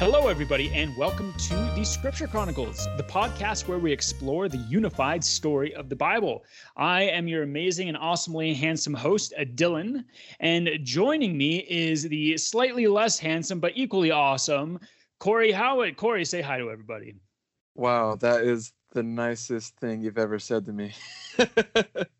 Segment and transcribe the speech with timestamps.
[0.00, 5.22] Hello, everybody, and welcome to the Scripture Chronicles, the podcast where we explore the unified
[5.22, 6.42] story of the Bible.
[6.74, 10.06] I am your amazing and awesomely handsome host, uh, Dylan,
[10.40, 14.80] and joining me is the slightly less handsome but equally awesome
[15.18, 15.98] Cory Howitt.
[15.98, 17.16] Cory, say hi to everybody.
[17.74, 20.94] Wow, that is the nicest thing you've ever said to me.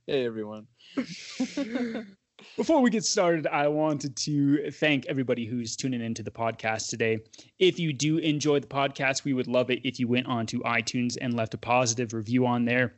[0.06, 0.66] hey, everyone.
[2.56, 7.18] Before we get started, I wanted to thank everybody who's tuning into the podcast today.
[7.58, 10.60] If you do enjoy the podcast, we would love it if you went on to
[10.60, 12.94] iTunes and left a positive review on there.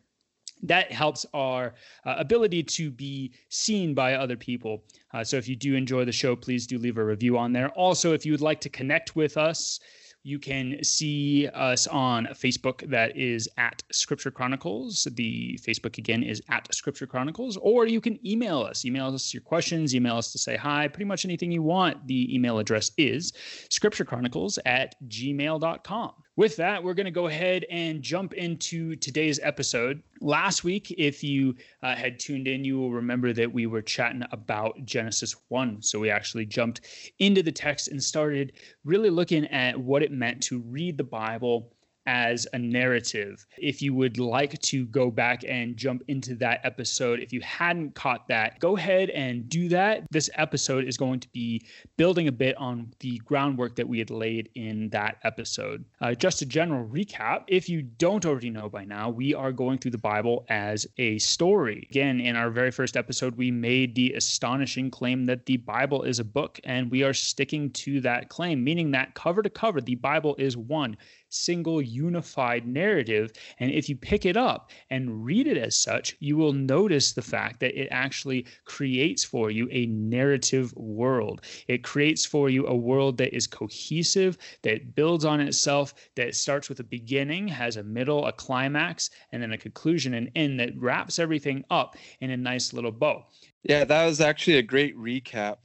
[0.64, 1.74] That helps our
[2.06, 4.84] uh, ability to be seen by other people.
[5.12, 7.70] Uh, so if you do enjoy the show, please do leave a review on there.
[7.70, 9.80] Also, if you would like to connect with us,
[10.24, 12.88] you can see us on Facebook.
[12.88, 15.08] That is at Scripture Chronicles.
[15.12, 17.56] The Facebook again is at Scripture Chronicles.
[17.56, 18.84] Or you can email us.
[18.84, 19.94] Email us your questions.
[19.94, 20.88] Email us to say hi.
[20.88, 22.06] Pretty much anything you want.
[22.06, 23.32] The email address is
[23.68, 30.02] scripturechronicles at gmail.com with that, we're going to go ahead and jump into today's episode.
[30.20, 34.22] Last week, if you uh, had tuned in, you will remember that we were chatting
[34.32, 35.82] about Genesis 1.
[35.82, 36.82] So we actually jumped
[37.18, 38.52] into the text and started
[38.84, 41.70] really looking at what it meant to read the Bible
[42.06, 43.46] as a narrative.
[43.58, 47.94] If you would like to go back and jump into that episode, if you hadn't
[47.94, 50.04] caught that, go ahead and do that.
[50.10, 51.64] This episode is going to be
[51.96, 55.84] building a bit on the groundwork that we had laid in that episode.
[56.00, 59.78] Uh, just a general recap if you don't already know by now, we are going
[59.78, 61.86] through the Bible as a story.
[61.90, 66.18] Again, in our very first episode, we made the astonishing claim that the Bible is
[66.18, 69.96] a book, and we are sticking to that claim, meaning that cover to cover, the
[69.96, 70.96] Bible is one
[71.32, 73.32] single unified narrative.
[73.58, 77.22] And if you pick it up and read it as such, you will notice the
[77.22, 81.42] fact that it actually creates for you a narrative world.
[81.68, 86.68] It creates for you a world that is cohesive, that builds on itself, that starts
[86.68, 90.76] with a beginning, has a middle, a climax, and then a conclusion and end that
[90.76, 93.24] wraps everything up in a nice little bow.
[93.62, 95.58] Yeah, that was actually a great recap.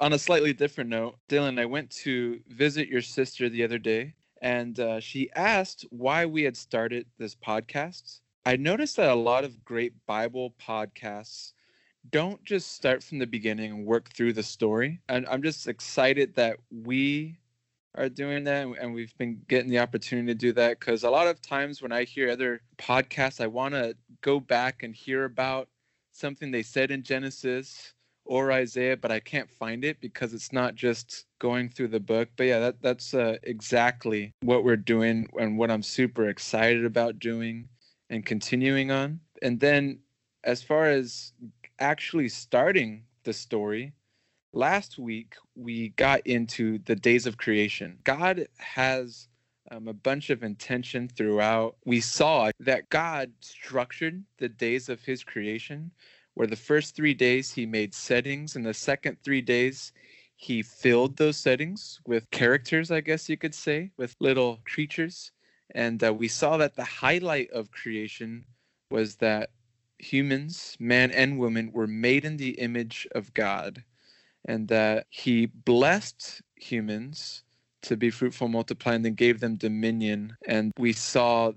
[0.00, 4.14] On a slightly different note, Dylan, I went to visit your sister the other day
[4.40, 8.20] and uh, she asked why we had started this podcast.
[8.46, 11.52] I noticed that a lot of great Bible podcasts
[12.10, 15.00] don't just start from the beginning and work through the story.
[15.08, 17.36] And I'm just excited that we
[17.94, 21.26] are doing that and we've been getting the opportunity to do that because a lot
[21.26, 25.68] of times when I hear other podcasts, I want to go back and hear about
[26.12, 27.92] something they said in Genesis
[28.30, 32.28] or Isaiah, but I can't find it because it's not just going through the book.
[32.36, 37.18] But yeah, that that's uh, exactly what we're doing and what I'm super excited about
[37.18, 37.68] doing
[38.08, 39.18] and continuing on.
[39.42, 39.98] And then
[40.44, 41.32] as far as
[41.80, 43.94] actually starting the story,
[44.52, 47.98] last week we got into the days of creation.
[48.04, 49.26] God has
[49.72, 51.78] um, a bunch of intention throughout.
[51.84, 55.90] We saw that God structured the days of his creation
[56.40, 59.92] where the first three days he made settings, and the second three days
[60.36, 65.32] he filled those settings with characters, I guess you could say, with little creatures.
[65.74, 68.46] And uh, we saw that the highlight of creation
[68.90, 69.50] was that
[69.98, 73.84] humans, man and woman, were made in the image of God,
[74.46, 77.44] and that he blessed humans
[77.82, 80.38] to be fruitful, multiply, and then gave them dominion.
[80.46, 81.52] And we saw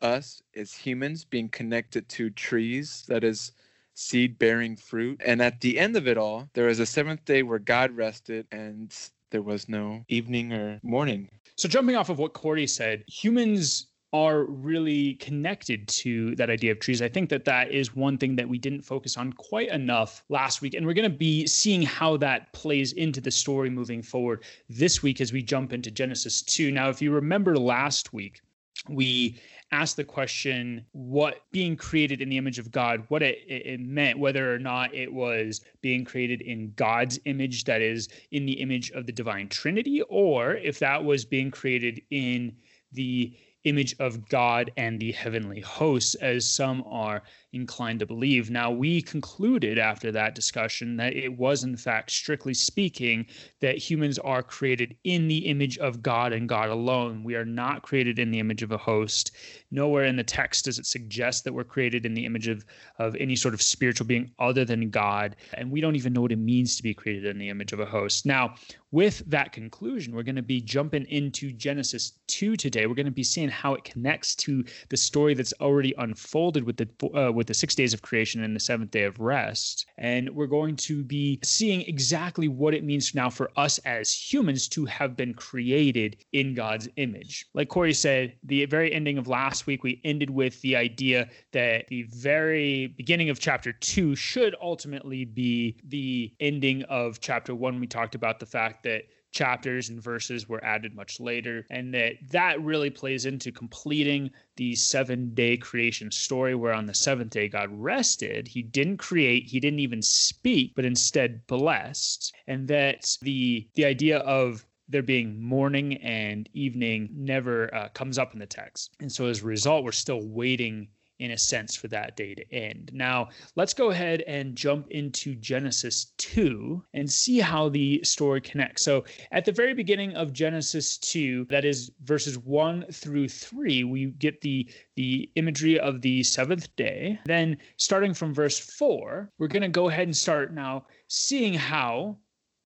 [0.00, 3.50] us as humans being connected to trees, that is,
[3.98, 5.20] seed bearing fruit.
[5.24, 8.46] And at the end of it all, there was a seventh day where God rested
[8.52, 8.94] and
[9.30, 11.28] there was no evening or morning.
[11.56, 16.78] So, jumping off of what Cory said, humans are really connected to that idea of
[16.78, 17.02] trees.
[17.02, 20.62] I think that that is one thing that we didn't focus on quite enough last
[20.62, 20.72] week.
[20.74, 25.02] And we're going to be seeing how that plays into the story moving forward this
[25.02, 26.70] week as we jump into Genesis 2.
[26.70, 28.40] Now, if you remember last week,
[28.88, 29.38] we
[29.70, 34.18] asked the question what being created in the image of God, what it, it, meant,
[34.18, 38.90] whether or not it was being created in God's image, that is, in the image
[38.92, 42.56] of the divine Trinity, or if that was being created in
[42.92, 47.22] the image of God and the heavenly hosts, as some are
[47.52, 48.50] inclined to believe.
[48.50, 53.26] Now, we concluded after that discussion that it was, in fact, strictly speaking,
[53.60, 57.24] that humans are created in the image of God and God alone.
[57.24, 59.32] We are not created in the image of a host.
[59.70, 62.64] Nowhere in the text does it suggest that we're created in the image of,
[62.98, 65.36] of any sort of spiritual being other than God.
[65.54, 67.80] And we don't even know what it means to be created in the image of
[67.80, 68.26] a host.
[68.26, 68.54] Now,
[68.90, 72.86] with that conclusion, we're going to be jumping into Genesis 2 today.
[72.86, 76.78] We're going to be seeing how it connects to the story that's already unfolded with
[76.78, 79.86] the uh, with the six days of creation and the seventh day of rest.
[79.96, 84.68] And we're going to be seeing exactly what it means now for us as humans
[84.68, 87.46] to have been created in God's image.
[87.54, 91.86] Like Cory said, the very ending of last week, we ended with the idea that
[91.88, 97.80] the very beginning of chapter two should ultimately be the ending of chapter one.
[97.80, 102.14] We talked about the fact that chapters and verses were added much later and that
[102.30, 107.48] that really plays into completing the seven day creation story where on the seventh day
[107.48, 108.48] god rested.
[108.48, 112.34] He didn't create he didn't even speak but instead blessed.
[112.46, 118.32] And that the the idea of there being morning and evening never uh, comes up
[118.32, 118.94] in the text.
[119.00, 122.54] And so as a result we're still waiting in a sense for that day to
[122.54, 122.90] end.
[122.92, 128.82] Now, let's go ahead and jump into Genesis 2 and see how the story connects.
[128.82, 134.06] So, at the very beginning of Genesis 2, that is verses 1 through 3, we
[134.06, 137.18] get the the imagery of the seventh day.
[137.24, 142.18] Then, starting from verse 4, we're going to go ahead and start now seeing how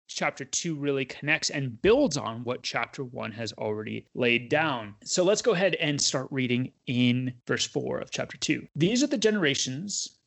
[0.09, 4.95] chapter 2 really connects and builds on what chapter 1 has already laid down.
[5.03, 8.67] So let's go ahead and start reading in verse 4 of chapter 2.
[8.75, 10.17] These are the generations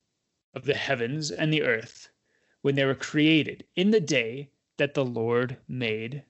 [0.55, 2.08] of the heavens and the earth
[2.62, 6.23] when they were created in the day that the Lord made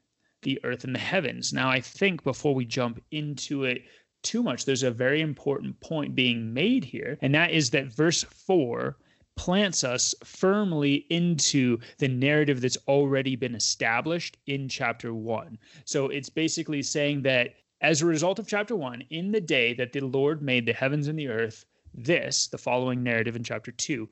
[0.43, 1.53] the earth and the heavens.
[1.53, 3.83] Now, I think before we jump into it
[4.23, 8.23] too much, there's a very important point being made here, and that is that verse
[8.23, 8.97] 4
[9.37, 15.58] plants us firmly into the narrative that's already been established in chapter one.
[15.84, 19.93] So it's basically saying that as a result of chapter one, in the day that
[19.93, 21.64] the Lord made the heavens and the earth,
[21.94, 24.08] this, the following narrative in chapter two,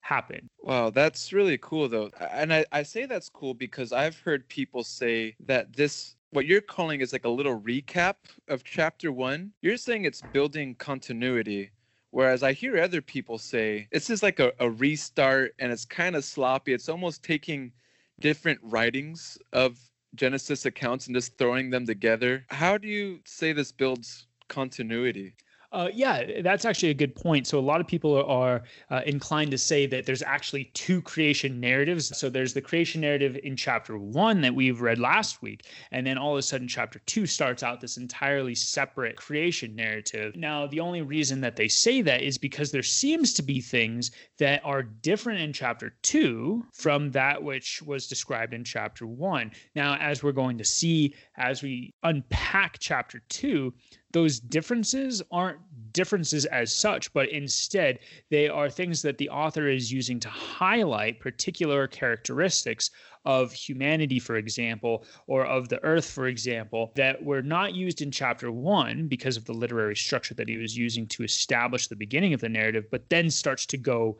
[0.00, 0.48] happened.
[0.60, 2.10] Wow, that's really cool though.
[2.30, 6.60] And I, I say that's cool because I've heard people say that this what you're
[6.60, 8.16] calling is like a little recap
[8.48, 9.52] of chapter one.
[9.62, 11.70] You're saying it's building continuity
[12.10, 16.16] Whereas I hear other people say this is like a, a restart and it's kind
[16.16, 16.72] of sloppy.
[16.72, 17.72] It's almost taking
[18.20, 19.78] different writings of
[20.14, 22.46] Genesis accounts and just throwing them together.
[22.48, 25.34] How do you say this builds continuity?
[25.72, 27.46] Uh, yeah, that's actually a good point.
[27.46, 31.60] So a lot of people are uh, inclined to say that there's actually two creation
[31.60, 32.16] narratives.
[32.16, 36.18] So there's the creation narrative in chapter one that we've read last week, and then
[36.18, 40.36] all of a sudden chapter two starts out this entirely separate creation narrative.
[40.36, 44.10] Now the only reason that they say that is because there seems to be things
[44.38, 49.50] that are different in chapter two from that which was described in chapter one.
[49.74, 53.74] Now, as we're going to see as we unpack chapter two,
[54.16, 55.58] those differences aren't
[55.92, 57.98] differences as such, but instead
[58.30, 62.90] they are things that the author is using to highlight particular characteristics
[63.26, 68.10] of humanity, for example, or of the earth, for example, that were not used in
[68.10, 72.32] chapter one because of the literary structure that he was using to establish the beginning
[72.32, 74.18] of the narrative, but then starts to go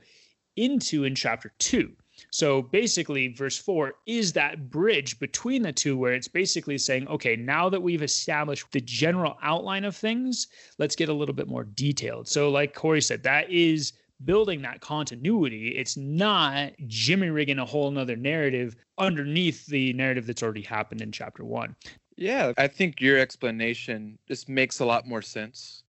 [0.56, 1.90] into in chapter two.
[2.30, 7.36] So basically, verse 4 is that bridge between the two where it's basically saying, okay,
[7.36, 10.48] now that we've established the general outline of things,
[10.78, 12.28] let's get a little bit more detailed.
[12.28, 13.92] So, like Cory said, that is
[14.24, 15.76] building that continuity.
[15.76, 21.12] It's not jimmy rigging a whole nother narrative underneath the narrative that's already happened in
[21.12, 21.76] chapter one.
[22.16, 25.82] Yeah, I think your explanation just makes a lot more sense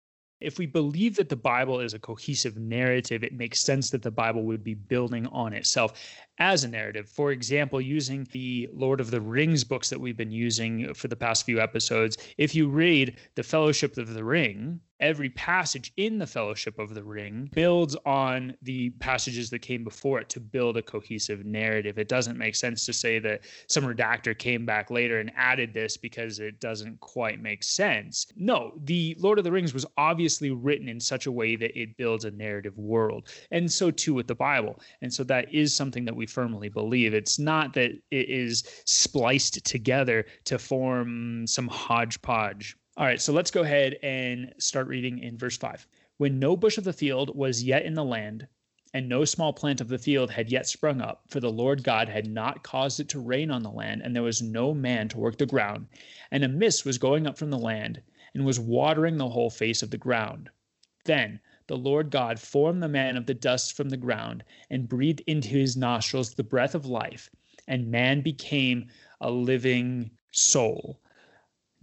[0.45, 4.11] if we believe that the Bible is a cohesive narrative, it makes sense that the
[4.11, 5.95] Bible would be building on itself
[6.39, 7.09] as a narrative.
[7.09, 11.17] For example, using the Lord of the Rings books that we've been using for the
[11.17, 16.27] past few episodes, if you read The Fellowship of the Ring, every passage in the
[16.27, 20.83] Fellowship of the Ring builds on the passages that came before it to build a
[20.83, 21.99] cohesive narrative.
[21.99, 25.99] It doesn't make sense to say that some redactor came back later and added this
[25.99, 28.27] because it doesn't quite make sense.
[28.35, 31.99] No, the Lord of the Rings was obviously written in such a way that it
[31.99, 33.29] builds a narrative world.
[33.51, 34.81] And so too with the Bible.
[35.03, 37.13] And so that is something that we firmly believe.
[37.13, 43.51] It's not that it is spliced together to form some hodgepodge all right, so let's
[43.51, 45.87] go ahead and start reading in verse 5.
[46.19, 48.47] When no bush of the field was yet in the land,
[48.93, 52.09] and no small plant of the field had yet sprung up, for the Lord God
[52.09, 55.19] had not caused it to rain on the land, and there was no man to
[55.19, 55.89] work the ground,
[56.31, 58.01] and a mist was going up from the land,
[58.33, 60.49] and was watering the whole face of the ground.
[61.05, 65.23] Then the Lord God formed the man of the dust from the ground, and breathed
[65.27, 67.29] into his nostrils the breath of life,
[67.67, 68.87] and man became
[69.21, 71.01] a living soul.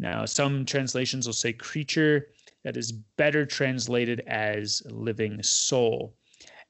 [0.01, 2.29] Now, some translations will say creature,
[2.63, 6.15] that is better translated as living soul.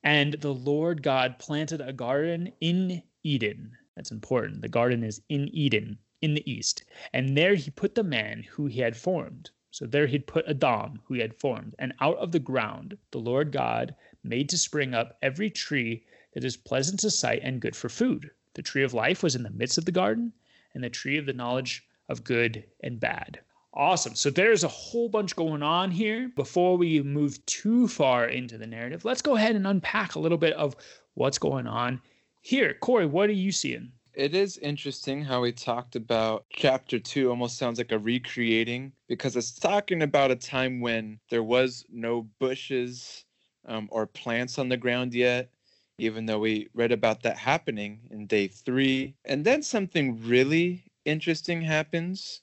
[0.03, 3.71] And the Lord God planted a garden in Eden.
[3.95, 4.61] That's important.
[4.61, 6.83] The garden is in Eden, in the east.
[7.13, 9.49] And there he put the man who he had formed.
[9.69, 13.19] So there he'd put Adam, who he had formed, and out of the ground the
[13.19, 13.95] Lord God
[14.25, 18.29] made to spring up every tree that is pleasant to sight and good for food.
[18.55, 20.33] The tree of life was in the midst of the garden,
[20.73, 23.39] and the tree of the knowledge of good and bad.
[23.73, 24.15] Awesome.
[24.15, 26.29] So there's a whole bunch going on here.
[26.35, 30.37] Before we move too far into the narrative, let's go ahead and unpack a little
[30.37, 30.75] bit of
[31.13, 32.01] what's going on
[32.41, 32.75] here.
[32.81, 33.91] Cory, what are you seeing?
[34.13, 39.37] It is interesting how we talked about chapter two almost sounds like a recreating because
[39.37, 43.23] it's talking about a time when there was no bushes
[43.65, 45.49] um, or plants on the ground yet,
[45.97, 49.15] even though we read about that happening in day three.
[49.23, 52.41] And then something really interesting happens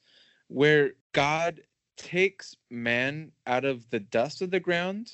[0.49, 1.61] where God
[1.97, 5.13] takes man out of the dust of the ground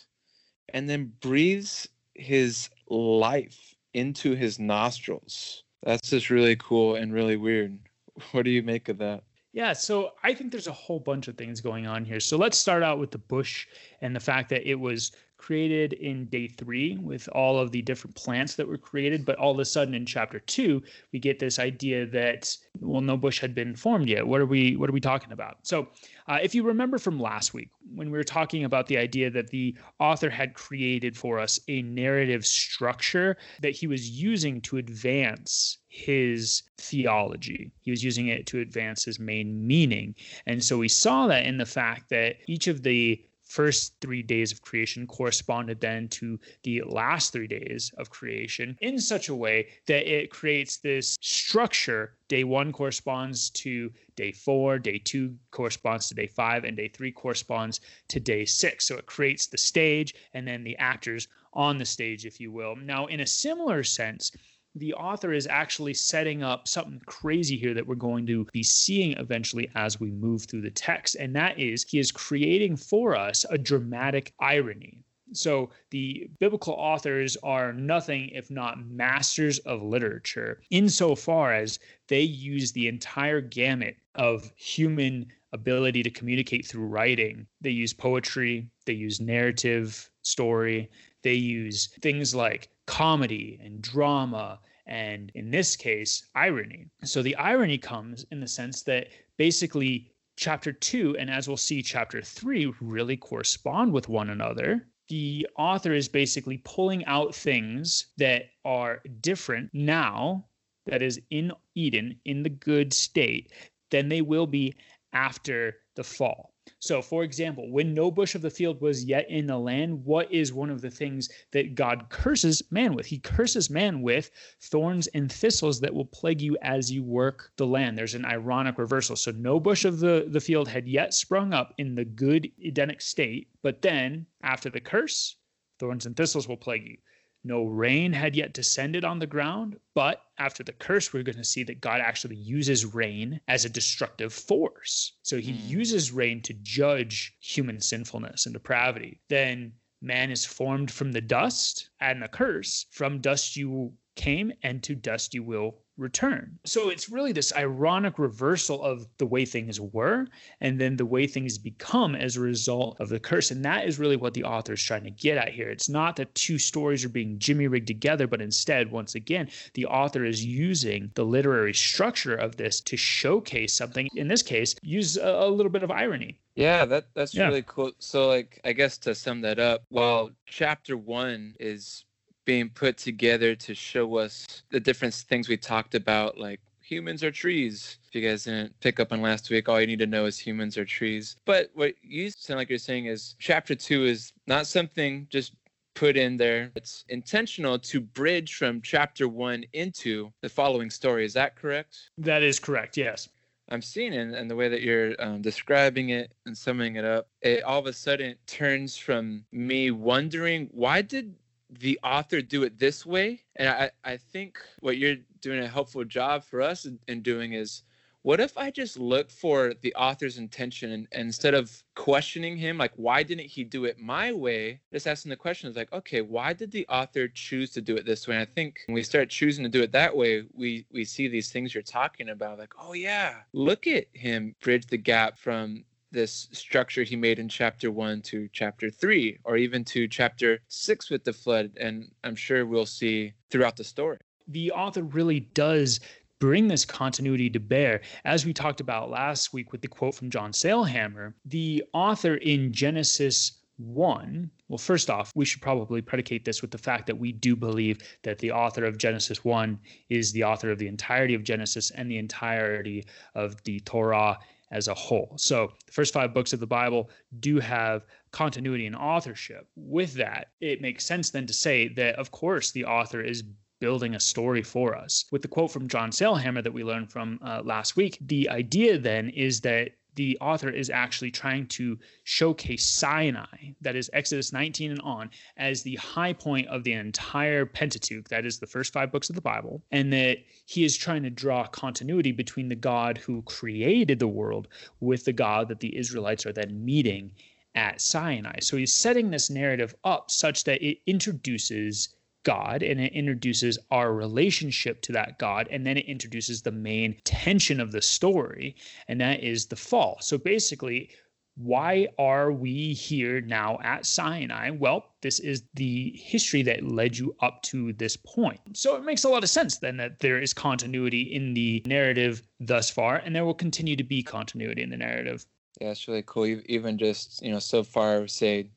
[0.73, 5.65] and then breathes his life into his nostrils.
[5.83, 7.79] That's just really cool and really weird.
[8.31, 9.25] What do you make of that?
[9.53, 12.21] Yeah, so I think there's a whole bunch of things going on here.
[12.21, 13.67] So let's start out with the bush
[14.03, 15.11] and the fact that it was
[15.45, 19.27] created in day three with all of the different plants that were created.
[19.27, 20.83] But all of a sudden in chapter two,
[21.13, 24.27] we get this idea that well, no bush had been formed yet.
[24.27, 25.59] What are we what are we talking about?
[25.63, 25.89] So
[26.29, 29.49] uh, if you remember from last week when we were talking about the idea that
[29.49, 35.79] the author had created for us a narrative structure that he was using to advance
[35.89, 37.71] his theology.
[37.83, 40.15] He was using it to advance his main meaning.
[40.47, 43.23] And so we saw that in the fact that each of the
[43.55, 48.99] first three days of creation corresponded then to the last three days of creation in
[48.99, 52.17] such a way that it creates this structure.
[52.27, 57.13] Day one corresponds to day four, day two corresponds to day five, and day three
[57.13, 58.89] corresponds to day six.
[58.89, 62.75] So it creates the stage and then the actors on the stage, if you will.
[62.75, 64.33] Now, in a similar sense,
[64.75, 69.13] the author is actually setting up something crazy here that we're going to be seeing
[69.13, 71.15] eventually as we move through the text.
[71.15, 75.05] And that is, he is creating for us a dramatic irony.
[75.33, 81.79] So the biblical authors are nothing if not masters of literature, insofar as
[82.09, 87.47] they use the entire gamut of human ability to communicate through writing.
[87.61, 90.91] They use poetry, they use narrative, story,
[91.25, 96.87] they use things like comedy and drama and in this case irony.
[97.03, 101.83] So the irony comes in the sense that basically chapter 2 and as we'll see
[101.83, 104.87] chapter 3 really correspond with one another.
[105.09, 110.47] The author is basically pulling out things that are different now
[110.87, 113.53] that is in eden in the good state
[113.91, 114.75] than they will be
[115.13, 119.47] after the fall so, for example, when no bush of the field was yet in
[119.47, 123.07] the land, what is one of the things that God curses man with?
[123.07, 124.31] He curses man with
[124.61, 127.99] thorns and thistles that will plague you as you work the land.
[127.99, 129.17] There's an ironic reversal.
[129.17, 133.01] So, no bush of the, the field had yet sprung up in the good Edenic
[133.01, 135.37] state, but then after the curse,
[135.79, 136.99] thorns and thistles will plague you.
[137.47, 141.45] No rain had yet descended on the ground, but after the curse, we're going to
[141.45, 145.13] see that God actually uses rain as a destructive force.
[145.23, 145.69] So he mm.
[145.69, 149.21] uses rain to judge human sinfulness and depravity.
[149.29, 154.83] Then man is formed from the dust, and the curse from dust you came, and
[154.83, 156.59] to dust you will return.
[156.65, 160.27] So it's really this ironic reversal of the way things were
[160.61, 163.51] and then the way things become as a result of the curse.
[163.51, 165.71] And that is really what the author is trying to get at here.
[165.71, 169.87] It's not that two stories are being jimmy rigged together, but instead, once again, the
[169.87, 174.09] author is using the literary structure of this to showcase something.
[174.15, 176.41] In this case, use a, a little bit of irony.
[176.57, 177.49] Yeah, that that's yeah.
[177.49, 177.93] really cool.
[177.99, 182.05] So like I guess to sum that up, while chapter 1 is
[182.45, 187.31] being put together to show us the different things we talked about, like humans are
[187.31, 187.99] trees.
[188.09, 190.39] If you guys didn't pick up on last week, all you need to know is
[190.39, 191.37] humans are trees.
[191.45, 195.55] But what you sound like you're saying is chapter two is not something just
[195.95, 196.71] put in there.
[196.75, 201.25] It's intentional to bridge from chapter one into the following story.
[201.25, 202.11] Is that correct?
[202.19, 203.29] That is correct, yes.
[203.71, 207.29] I'm seeing it and the way that you're um, describing it and summing it up,
[207.41, 211.35] it all of a sudden turns from me wondering why did
[211.81, 213.41] the author do it this way.
[213.57, 217.53] And i i think what you're doing a helpful job for us in, in doing
[217.53, 217.83] is
[218.23, 222.79] what if i just look for the author's intention and, and, instead of questioning him
[222.79, 224.81] like why didn't he do it my way?
[224.93, 228.07] Just asking the question is like okay why did the author choose to do it
[228.07, 228.35] this way?
[228.35, 231.29] And i think when we start choosing to do it that way we we see
[231.29, 235.85] these things you're talking about like oh yeah look at him bridge the gap from
[236.15, 241.11] this structure he made in chapter one to chapter three, or even to chapter six
[241.11, 241.73] with the flood.
[241.79, 244.19] And I'm sure we'll see throughout the story.
[244.49, 246.01] The author really does
[246.39, 248.01] bring this continuity to bear.
[248.25, 252.73] As we talked about last week with the quote from John Sailhamer, the author in
[252.73, 257.33] Genesis 1, well, first off, we should probably predicate this with the fact that we
[257.33, 259.79] do believe that the author of Genesis 1
[260.11, 263.05] is the author of the entirety of Genesis and the entirety
[263.35, 264.39] of the Torah
[264.71, 265.35] as a whole.
[265.37, 269.69] So the first five books of the Bible do have continuity and authorship.
[269.77, 273.45] With that, it makes sense then to say that, of course, the author is
[273.81, 275.27] building a story for us.
[275.31, 278.99] With the quote from John Sailhamer that we learned from uh, last week, the idea
[278.99, 284.93] then is that the author is actually trying to showcase Sinai, that is Exodus 19
[284.93, 289.11] and on, as the high point of the entire Pentateuch, that is the first five
[289.11, 293.19] books of the Bible, and that he is trying to draw continuity between the God
[293.19, 294.69] who created the world
[295.01, 297.31] with the God that the Israelites are then meeting
[297.75, 298.61] at Sinai.
[298.61, 302.14] So he's setting this narrative up such that it introduces
[302.45, 305.67] God and it introduces our relationship to that God.
[305.71, 308.77] And then it introduces the main tension of the story,
[309.09, 310.19] and that is the fall.
[310.21, 311.11] So basically,
[311.57, 314.71] why are we here now at Sinai?
[314.71, 318.61] Well, this is the history that led you up to this point.
[318.73, 322.43] So it makes a lot of sense then that there is continuity in the narrative
[322.59, 325.47] thus far, and there will continue to be continuity in the narrative.
[325.81, 326.47] Yeah, it's really cool.
[326.67, 328.71] Even just, you know, so far, say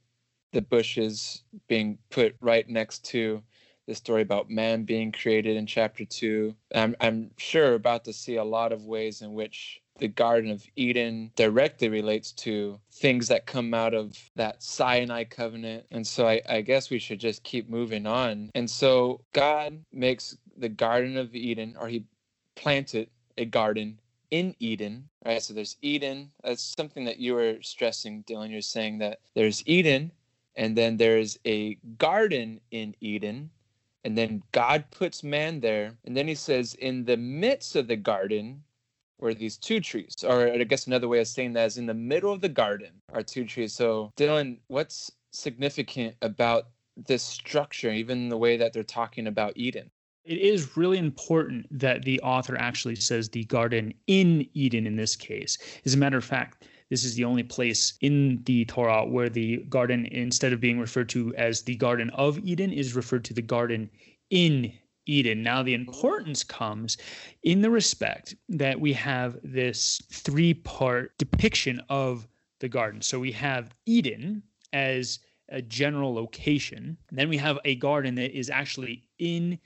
[0.53, 3.41] the bushes being put right next to
[3.87, 6.55] the story about man being created in chapter two.
[6.75, 10.63] I'm, I'm sure about to see a lot of ways in which the Garden of
[10.75, 15.85] Eden directly relates to things that come out of that Sinai covenant.
[15.91, 18.51] And so I, I, guess we should just keep moving on.
[18.53, 22.05] And so God makes the Garden of Eden, or He
[22.55, 23.99] planted a garden
[24.31, 25.41] in Eden, right?
[25.41, 26.31] So there's Eden.
[26.43, 28.51] That's something that you were stressing, Dylan.
[28.51, 30.11] You're saying that there's Eden,
[30.55, 33.49] and then there's a garden in Eden.
[34.07, 35.91] And then God puts man there.
[36.05, 38.63] And then he says, in the midst of the garden
[39.19, 40.15] were these two trees.
[40.23, 43.01] Or I guess another way of saying that is in the middle of the garden
[43.11, 43.73] are two trees.
[43.73, 49.91] So, Dylan, what's significant about this structure, even the way that they're talking about Eden?
[50.23, 55.17] It is really important that the author actually says the garden in Eden in this
[55.17, 55.57] case.
[55.85, 59.57] As a matter of fact, this is the only place in the Torah where the
[59.69, 63.41] garden, instead of being referred to as the Garden of Eden, is referred to the
[63.41, 63.89] Garden
[64.29, 64.73] in
[65.05, 65.41] Eden.
[65.41, 66.97] Now, the importance comes
[67.43, 72.27] in the respect that we have this three part depiction of
[72.59, 73.01] the garden.
[73.01, 75.19] So we have Eden as
[75.49, 79.57] a general location, then we have a garden that is actually in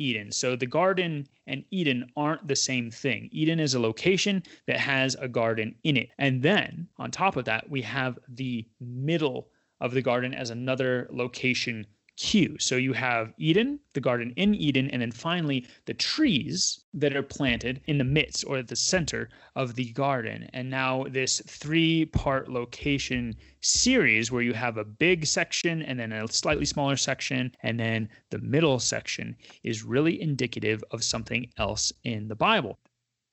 [0.00, 0.32] Eden.
[0.32, 3.28] So the garden and Eden aren't the same thing.
[3.32, 6.08] Eden is a location that has a garden in it.
[6.18, 9.48] And then on top of that, we have the middle
[9.80, 11.86] of the garden as another location
[12.22, 12.58] Q.
[12.58, 17.22] So you have Eden, the garden in Eden, and then finally the trees that are
[17.22, 20.46] planted in the midst or at the center of the garden.
[20.52, 26.12] And now this three part location series where you have a big section and then
[26.12, 31.90] a slightly smaller section, and then the middle section is really indicative of something else
[32.04, 32.78] in the Bible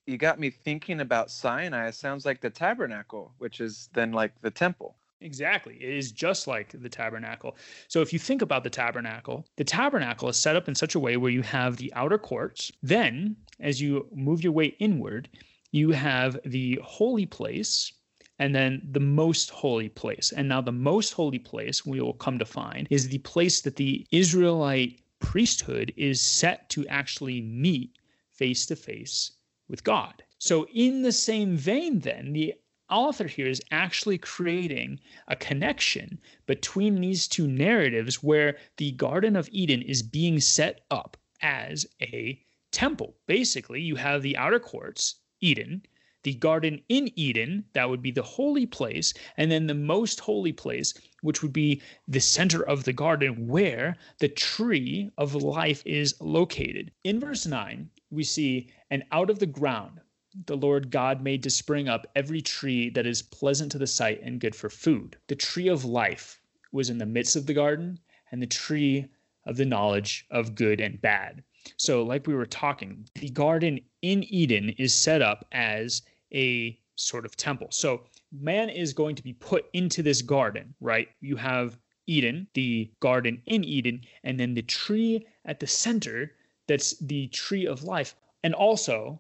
[0.05, 1.89] you got me thinking about Sinai.
[1.89, 4.95] It sounds like the tabernacle, which is then like the temple.
[5.19, 5.75] Exactly.
[5.81, 7.57] It is just like the tabernacle.
[7.87, 10.99] So if you think about the tabernacle, the tabernacle is set up in such a
[10.99, 12.71] way where you have the outer courts.
[12.83, 15.29] Then, as you move your way inward,
[15.71, 17.91] you have the holy place
[18.39, 20.31] and then the most holy place.
[20.31, 23.75] And now the most holy place we will come to find is the place that
[23.75, 27.97] the Israelite priesthood is set to actually meet
[28.31, 29.31] face to face
[29.67, 30.23] with God.
[30.37, 32.53] So in the same vein then, the
[32.89, 39.49] author here is actually creating a connection between these two narratives where the Garden of
[39.51, 43.15] Eden is being set up as a temple.
[43.27, 45.83] Basically, you have the outer courts, Eden,
[46.23, 50.51] the garden in Eden, that would be the holy place, and then the most holy
[50.51, 56.19] place, which would be the center of the garden where the tree of life is
[56.19, 56.91] located.
[57.03, 60.01] In verse 9, we see, and out of the ground
[60.45, 64.21] the Lord God made to spring up every tree that is pleasant to the sight
[64.21, 65.17] and good for food.
[65.27, 66.39] The tree of life
[66.71, 67.99] was in the midst of the garden,
[68.31, 69.07] and the tree
[69.45, 71.43] of the knowledge of good and bad.
[71.77, 77.25] So, like we were talking, the garden in Eden is set up as a sort
[77.25, 77.69] of temple.
[77.71, 81.09] So, man is going to be put into this garden, right?
[81.19, 86.35] You have Eden, the garden in Eden, and then the tree at the center
[86.67, 88.15] that's the tree of life.
[88.43, 89.19] And also,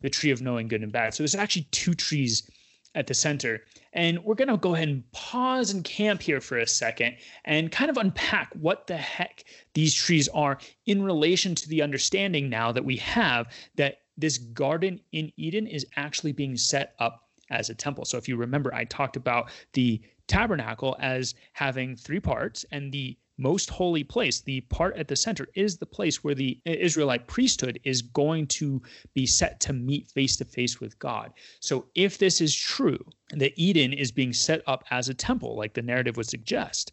[0.00, 1.14] the tree of knowing good and bad.
[1.14, 2.48] So there's actually two trees
[2.94, 3.60] at the center.
[3.92, 7.70] And we're going to go ahead and pause and camp here for a second and
[7.70, 12.72] kind of unpack what the heck these trees are in relation to the understanding now
[12.72, 17.74] that we have that this garden in Eden is actually being set up as a
[17.74, 18.04] temple.
[18.04, 23.16] So if you remember, I talked about the tabernacle as having three parts, and the
[23.38, 27.80] most holy place, the part at the center, is the place where the Israelite priesthood
[27.84, 28.82] is going to
[29.14, 31.32] be set to meet face to face with God.
[31.60, 32.98] So, if this is true,
[33.30, 36.92] that Eden is being set up as a temple, like the narrative would suggest,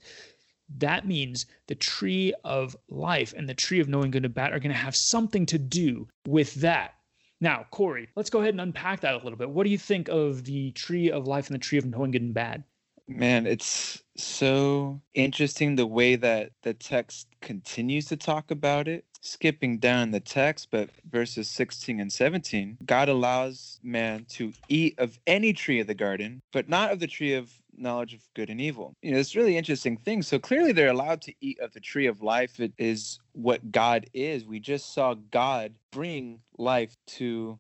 [0.78, 4.60] that means the tree of life and the tree of knowing good and bad are
[4.60, 6.96] going to have something to do with that.
[7.42, 9.50] Now, Cory, let's go ahead and unpack that a little bit.
[9.50, 12.22] What do you think of the tree of life and the tree of knowing good
[12.22, 12.64] and bad?
[13.08, 19.06] Man, it's so interesting the way that the text continues to talk about it.
[19.22, 25.20] Skipping down the text, but verses 16 and 17, God allows man to eat of
[25.26, 28.62] any tree of the garden, but not of the tree of knowledge of good and
[28.62, 28.94] evil.
[29.02, 30.22] You know, it's really interesting thing.
[30.22, 32.60] So clearly they're allowed to eat of the tree of life.
[32.60, 34.46] It is what God is.
[34.46, 37.60] We just saw God bring life to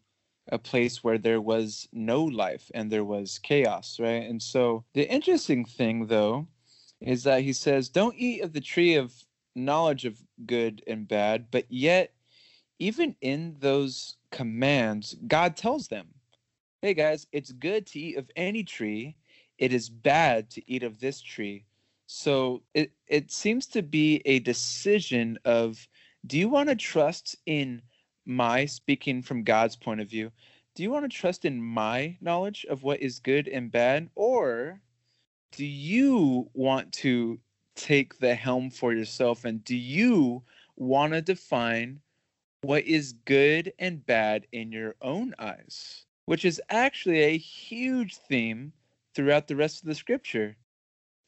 [0.51, 4.29] a place where there was no life and there was chaos, right?
[4.29, 6.47] And so the interesting thing, though,
[7.01, 9.13] is that he says, Don't eat of the tree of
[9.55, 12.13] knowledge of good and bad, but yet,
[12.77, 16.07] even in those commands, God tells them,
[16.81, 19.15] Hey guys, it's good to eat of any tree,
[19.57, 21.65] it is bad to eat of this tree.
[22.07, 25.87] So it, it seems to be a decision of
[26.27, 27.81] do you want to trust in
[28.25, 30.31] my speaking from God's point of view,
[30.75, 34.09] do you want to trust in my knowledge of what is good and bad?
[34.15, 34.81] Or
[35.51, 37.39] do you want to
[37.75, 39.45] take the helm for yourself?
[39.45, 40.43] And do you
[40.75, 42.01] want to define
[42.61, 46.05] what is good and bad in your own eyes?
[46.25, 48.73] Which is actually a huge theme
[49.13, 50.57] throughout the rest of the scripture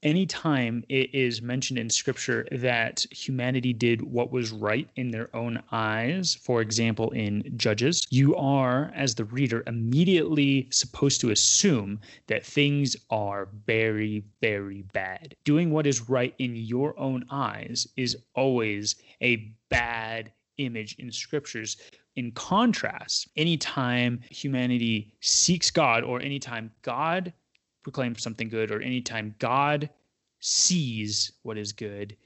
[0.04, 5.62] anytime it is mentioned in scripture that humanity did what was right in their own
[5.72, 12.46] eyes, for example, in Judges, you are, as the reader, immediately supposed to assume that
[12.46, 15.36] things are very, very bad.
[15.44, 21.78] Doing what is right in your own eyes is always a bad image in scriptures.
[22.16, 27.34] In contrast, anytime humanity seeks God or anytime God
[27.88, 29.90] proclaim something good or anytime God
[30.42, 32.18] sees what is good,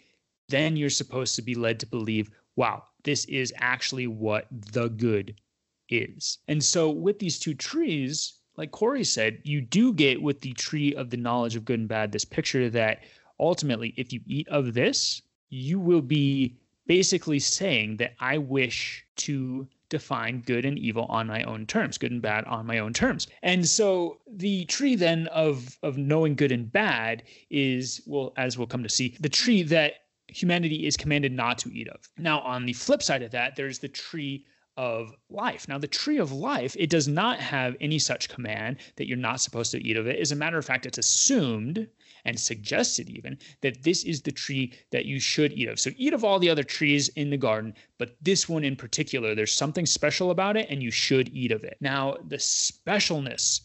[0.50, 5.40] then you're supposed to be led to believe, wow, this is actually what the good
[5.88, 6.40] is.
[6.48, 10.96] And so with these two trees, like Cory said, you do get with the tree
[10.96, 13.04] of the knowledge of good and bad this picture that
[13.40, 19.68] ultimately, if you eat of this, you will be basically saying that I wish to
[19.92, 23.28] define good and evil on my own terms, good and bad on my own terms.
[23.44, 28.66] And so the tree then of of knowing good and bad is well as we'll
[28.66, 29.94] come to see, the tree that
[30.28, 32.10] humanity is commanded not to eat of.
[32.18, 34.46] Now on the flip side of that, there's the tree
[34.78, 35.68] of life.
[35.68, 39.42] Now, the tree of life, it does not have any such command that you're not
[39.42, 40.20] supposed to eat of it.
[40.20, 41.88] As a matter of fact, it's assumed
[42.26, 45.80] and suggested even that this is the tree that you should eat of.
[45.80, 49.36] So eat of all the other trees in the garden, but this one in particular,
[49.36, 51.78] there's something special about it and you should eat of it.
[51.82, 53.62] Now, the specialness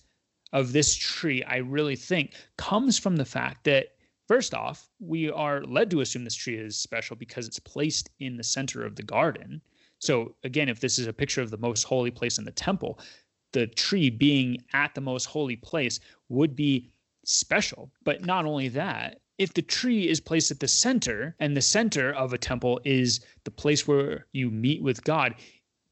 [0.52, 3.88] of this tree, I really think, comes from the fact that
[4.26, 8.36] First off, we are led to assume this tree is special because it's placed in
[8.36, 9.62] the center of the garden.
[10.00, 12.98] So, again, if this is a picture of the most holy place in the temple,
[13.52, 16.90] the tree being at the most holy place would be
[17.26, 17.90] special.
[18.04, 22.12] But not only that, if the tree is placed at the center and the center
[22.12, 25.34] of a temple is the place where you meet with God,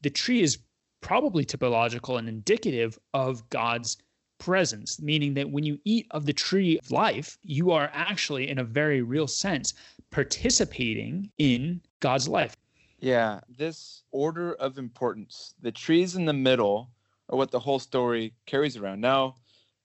[0.01, 0.57] the tree is
[1.01, 3.97] probably typological and indicative of God's
[4.39, 8.57] presence, meaning that when you eat of the tree of life, you are actually, in
[8.57, 9.75] a very real sense,
[10.09, 12.55] participating in God's life.
[12.99, 16.89] Yeah, this order of importance, the trees in the middle
[17.29, 19.01] are what the whole story carries around.
[19.01, 19.35] Now,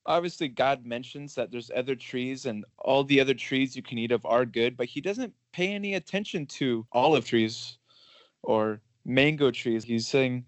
[0.07, 4.13] obviously God mentions that there's other trees and all the other trees you can eat
[4.13, 7.79] of are good, but he doesn't pay any attention to olive trees
[8.43, 9.85] or mango trees.
[9.85, 10.45] He's saying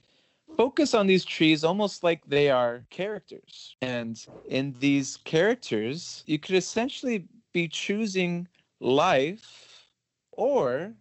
[0.57, 3.77] focus on these trees almost like they are characters.
[3.83, 8.49] And in these characters, you could essentially be choosing
[8.81, 9.89] life
[10.33, 10.95] or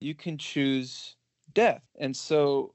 [0.00, 1.16] you can choose
[1.54, 1.82] death.
[1.98, 2.74] And so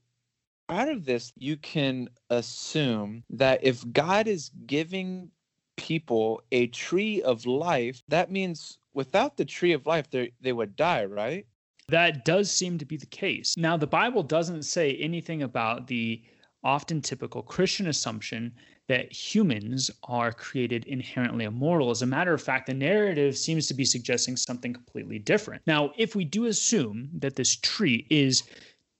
[0.70, 5.32] out of this, you can assume that if God is giving
[5.76, 11.06] people a tree of life, that means without the tree of life, they would die,
[11.06, 11.46] right?
[11.90, 13.56] That does seem to be the case.
[13.56, 16.22] Now, the Bible doesn't say anything about the
[16.64, 18.54] often typical Christian assumption
[18.90, 21.92] that humans are created inherently immortal.
[21.92, 25.62] As a matter of fact, the narrative seems to be suggesting something completely different.
[25.68, 28.44] Now, if we do assume that this tree is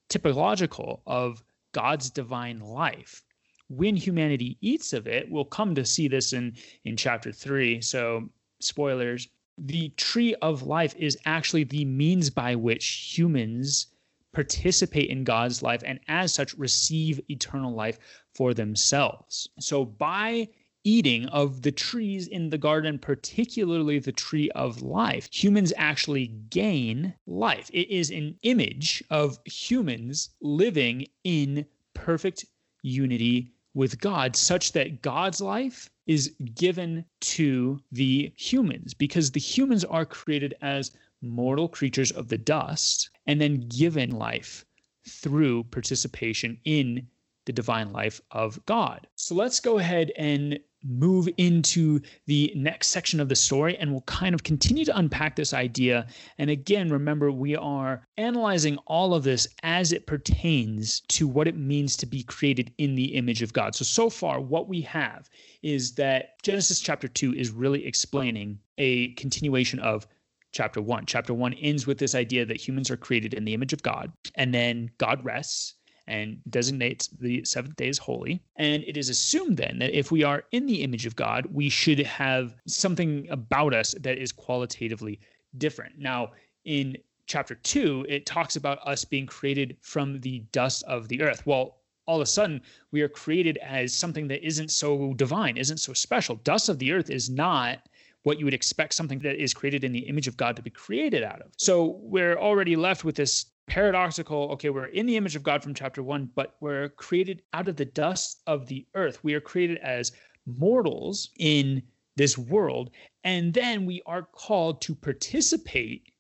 [0.10, 1.44] typological of
[1.78, 3.24] God's divine life.
[3.70, 7.82] When humanity eats of it, we'll come to see this in, in chapter three.
[7.82, 13.88] So, spoilers the tree of life is actually the means by which humans
[14.32, 17.98] participate in God's life and as such receive eternal life
[18.36, 19.50] for themselves.
[19.60, 20.50] So by
[20.88, 27.14] eating of the trees in the garden, particularly the tree of life, humans actually gain
[27.26, 27.70] life.
[27.74, 32.46] It is an image of humans living in perfect
[32.84, 39.84] unity with God, such that God's life is given to the humans because the humans
[39.84, 44.66] are created as mortal creatures of the dust and then given life
[45.06, 47.06] through participation in
[47.44, 49.06] the divine life of God.
[49.16, 54.02] So let's go ahead and move into the next section of the story and we'll
[54.02, 56.08] kind of continue to unpack this idea.
[56.38, 61.58] And again, remember, we are analyzing all of this as it pertains to what it
[61.58, 63.76] means to be created in the image of God.
[63.76, 65.30] So, so far, what we have
[65.62, 70.08] is that Genesis chapter 2 is really explaining a continuation of
[70.52, 71.06] chapter 1.
[71.06, 74.12] Chapter 1 ends with this idea that humans are created in the image of God,
[74.36, 75.76] and then God rests
[76.08, 78.42] and designates the seventh day as holy.
[78.56, 81.70] And it is assumed then that if we are in the image of God, we
[81.70, 85.20] should have something about us that is qualitatively
[85.58, 85.98] different.
[85.98, 86.32] Now,
[86.66, 91.46] in chapter two, it talks about us being created from the dust of the earth.
[91.46, 95.80] Well, all of a sudden, we are created as something that isn't so divine, isn't
[95.80, 96.36] so special.
[96.38, 97.80] Dust of the earth is not
[98.24, 100.70] what you would expect something that is created in the image of God to be
[100.70, 101.52] created out of.
[101.58, 105.74] So we're already left with this paradoxical okay we're in the image of god from
[105.74, 109.24] chapter 1 but we're created out of the dust of the earth.
[109.24, 110.14] We are created as
[110.46, 111.84] mortals in
[112.16, 112.92] this world
[113.26, 116.14] and then we are called to participate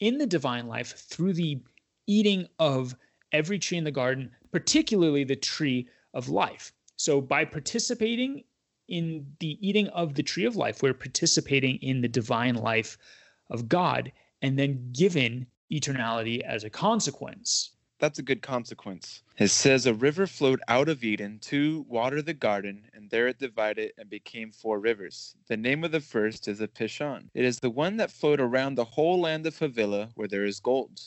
[0.00, 1.62] in the divine life through the
[2.08, 2.96] eating of
[3.32, 6.72] every tree in the garden particularly the tree of life.
[6.96, 8.42] So by participating
[8.88, 12.98] in the eating of the tree of life we're participating in the divine life
[13.48, 14.10] of god
[14.42, 17.70] and then given eternality as a consequence.
[17.98, 19.22] That's a good consequence.
[19.36, 23.38] It says a river flowed out of Eden to water the garden, and there it
[23.38, 25.34] divided and became four rivers.
[25.48, 27.28] The name of the first is the Pishon.
[27.34, 30.60] It is the one that flowed around the whole land of Havilah, where there is
[30.60, 30.98] gold,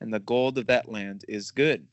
[0.00, 1.88] and the gold of that land is good.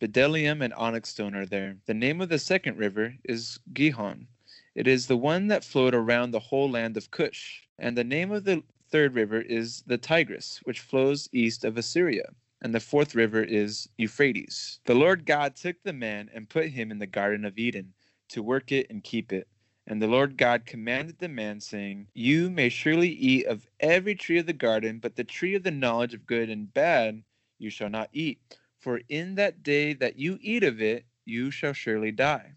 [0.00, 1.76] Bdellium and onyx stone are there.
[1.86, 4.26] The name of the second river is Gihon.
[4.74, 7.62] It is the one that flowed around the whole land of Cush.
[7.78, 12.32] And the name of the third river is the Tigris, which flows east of Assyria.
[12.62, 14.80] And the fourth river is Euphrates.
[14.86, 17.92] The Lord God took the man and put him in the Garden of Eden
[18.30, 19.46] to work it and keep it.
[19.86, 24.38] And the Lord God commanded the man, saying, You may surely eat of every tree
[24.38, 27.22] of the garden, but the tree of the knowledge of good and bad
[27.58, 28.40] you shall not eat.
[28.78, 32.52] For in that day that you eat of it, you shall surely die.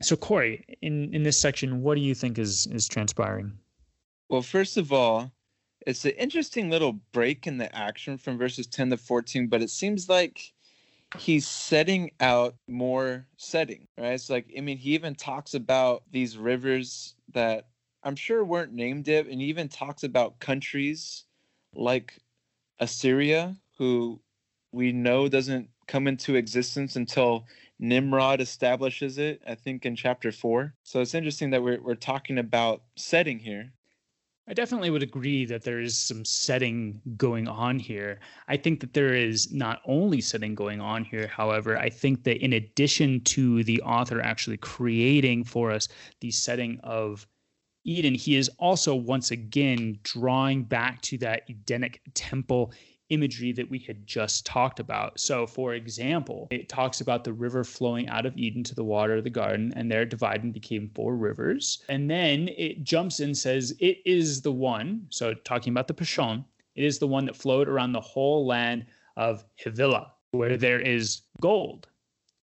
[0.00, 3.52] So, Cory, in, in this section, what do you think is, is transpiring?
[4.28, 5.30] Well, first of all,
[5.86, 9.70] it's an interesting little break in the action from verses 10 to 14 but it
[9.70, 10.52] seems like
[11.18, 14.12] he's setting out more setting right?
[14.12, 17.66] It's like i mean he even talks about these rivers that
[18.02, 21.24] i'm sure weren't named it and he even talks about countries
[21.74, 22.18] like
[22.80, 24.20] assyria who
[24.72, 27.46] we know doesn't come into existence until
[27.78, 32.38] nimrod establishes it i think in chapter 4 so it's interesting that we're, we're talking
[32.38, 33.72] about setting here
[34.48, 38.18] I definitely would agree that there is some setting going on here.
[38.48, 42.42] I think that there is not only setting going on here, however, I think that
[42.42, 45.88] in addition to the author actually creating for us
[46.20, 47.26] the setting of
[47.84, 52.72] Eden, he is also once again drawing back to that Edenic temple
[53.08, 55.18] imagery that we had just talked about.
[55.20, 59.16] So, for example, it talks about the river flowing out of Eden to the water
[59.16, 61.82] of the garden, and there divided and became four rivers.
[61.88, 66.44] And then it jumps and says, It is the one, so talking about the Pishon,
[66.74, 68.86] it is the one that flowed around the whole land
[69.16, 71.88] of Havilah, where there is gold.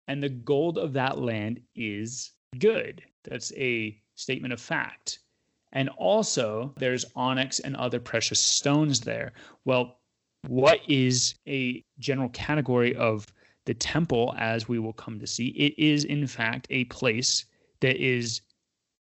[0.06, 3.02] And the gold of that land is good.
[3.24, 5.20] That's a statement of fact.
[5.72, 9.32] And also, there's onyx and other precious stones there.
[9.64, 9.98] Well,
[10.46, 13.26] what is a general category of
[13.66, 15.48] the temple as we will come to see.
[15.48, 17.44] It is in fact a place
[17.80, 18.40] that is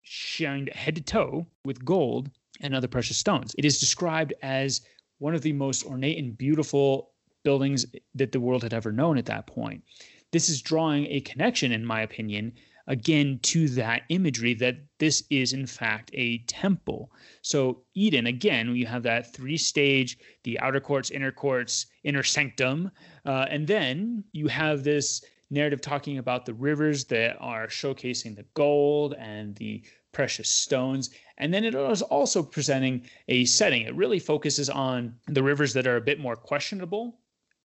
[0.03, 3.55] shined head to toe with gold and other precious stones.
[3.59, 4.81] It is described as
[5.19, 7.13] one of the most ornate and beautiful
[7.45, 9.85] buildings that the world had ever known at that point.
[10.33, 12.53] This is drawing a connection in my opinion
[12.87, 17.11] again to that imagery that this is in fact a temple.
[17.43, 22.91] So Eden, again, you have that three stage, the outer courts, inner courts, inner sanctum,
[23.25, 28.45] uh, and then you have this narrative talking about the rivers that are showcasing the
[28.55, 31.11] gold and the precious stones.
[31.39, 33.83] And then it was also presenting a setting.
[33.83, 37.19] It really focuses on the rivers that are a bit more questionable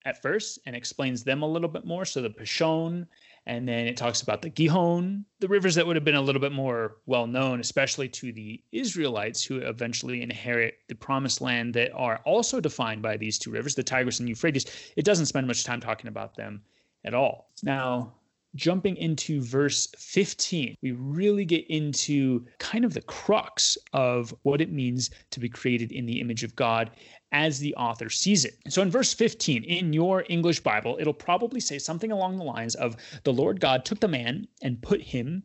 [0.04, 2.04] at first and explains them a little bit more.
[2.04, 3.06] So the Pishon,
[3.46, 6.40] and then it talks about the Gihon, the rivers that would have been a little
[6.40, 11.92] bit more well known, especially to the Israelites who eventually inherit the promised land that
[11.92, 14.66] are also defined by these two rivers, the Tigris and Euphrates.
[14.96, 16.62] It doesn't spend much time talking about them
[17.04, 17.50] at all.
[17.62, 18.14] Now,
[18.54, 24.70] jumping into verse 15, we really get into kind of the crux of what it
[24.70, 26.90] means to be created in the image of God
[27.32, 28.58] as the author sees it.
[28.68, 32.74] So in verse 15, in your English Bible, it'll probably say something along the lines
[32.74, 35.42] of the Lord God took the man and put him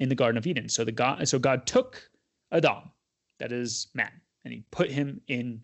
[0.00, 0.68] in the Garden of Eden.
[0.68, 2.10] So the God so God took
[2.52, 2.90] Adam,
[3.38, 4.10] that is man,
[4.44, 5.62] and he put him in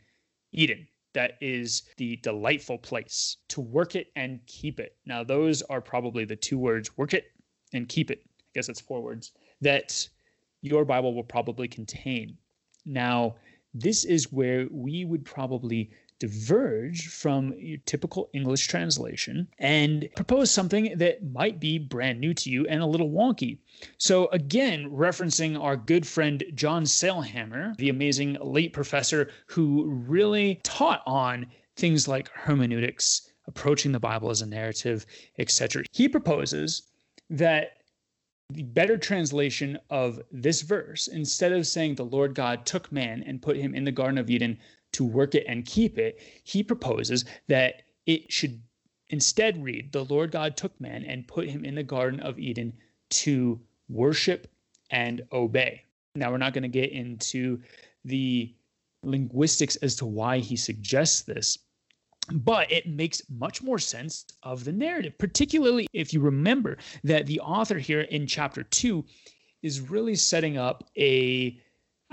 [0.53, 4.97] Eden that is the delightful place to work it and keep it.
[5.07, 7.25] Now, those are probably the two words work it
[7.73, 8.21] and keep it.
[8.25, 10.09] I guess it's four words that
[10.63, 12.37] your Bible will probably contain.
[12.85, 13.37] Now,
[13.75, 20.97] this is where we would probably diverge from your typical English translation and propose something
[20.99, 23.59] that might be brand new to you and a little wonky.
[23.97, 31.03] So, again, referencing our good friend John Sailhamer, the amazing late professor who really taught
[31.07, 35.07] on things like hermeneutics, approaching the Bible as a narrative,
[35.39, 35.85] etc.
[35.91, 36.83] He proposes
[37.31, 37.79] that
[38.51, 43.41] the better translation of this verse, instead of saying the Lord God took man and
[43.41, 44.59] put him in the Garden of Eden
[44.93, 48.61] to work it and keep it, he proposes that it should
[49.09, 52.73] instead read, The Lord God took man and put him in the Garden of Eden
[53.11, 54.49] to worship
[54.91, 55.85] and obey.
[56.15, 57.61] Now, we're not going to get into
[58.05, 58.53] the
[59.05, 61.59] linguistics as to why he suggests this,
[62.33, 67.41] but it makes much more sense of the narrative, particularly if you remember that the
[67.41, 69.05] author here in chapter two
[69.63, 71.59] is really setting up a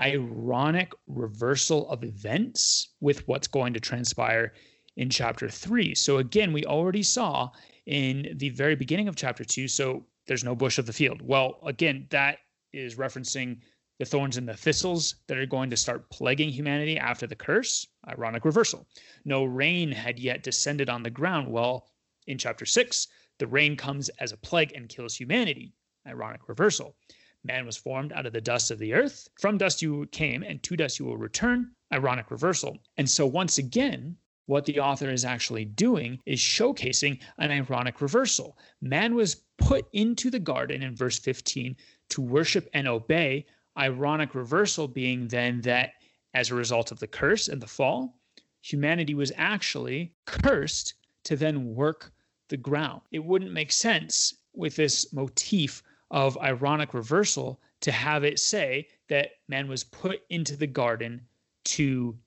[0.00, 4.52] ironic reversal of events with what's going to transpire
[4.96, 5.94] in chapter three.
[5.94, 7.50] So, again, we already saw
[7.86, 11.22] in the very beginning of chapter two, so there's no bush of the field.
[11.22, 12.38] Well, again, that
[12.72, 13.60] is referencing
[13.98, 17.86] the thorns and the thistles that are going to start plaguing humanity after the curse.
[18.08, 18.86] Ironic reversal.
[19.24, 21.50] No rain had yet descended on the ground.
[21.50, 21.90] Well,
[22.26, 23.08] in chapter six,
[23.38, 25.72] the rain comes as a plague and kills humanity.
[26.06, 26.96] Ironic reversal.
[27.44, 29.28] Man was formed out of the dust of the earth.
[29.40, 31.72] From dust you came, and to dust you will return.
[31.92, 32.78] Ironic reversal.
[32.96, 38.56] And so, once again, what the author is actually doing is showcasing an ironic reversal.
[38.80, 41.76] Man was put into the garden in verse 15
[42.10, 43.44] to worship and obey.
[43.78, 45.92] Ironic reversal being then that
[46.34, 48.20] as a result of the curse and the fall,
[48.60, 52.12] humanity was actually cursed to then work
[52.48, 53.02] the ground.
[53.12, 59.30] It wouldn't make sense with this motif of ironic reversal to have it say that
[59.46, 61.20] man was put into the garden
[61.64, 62.18] to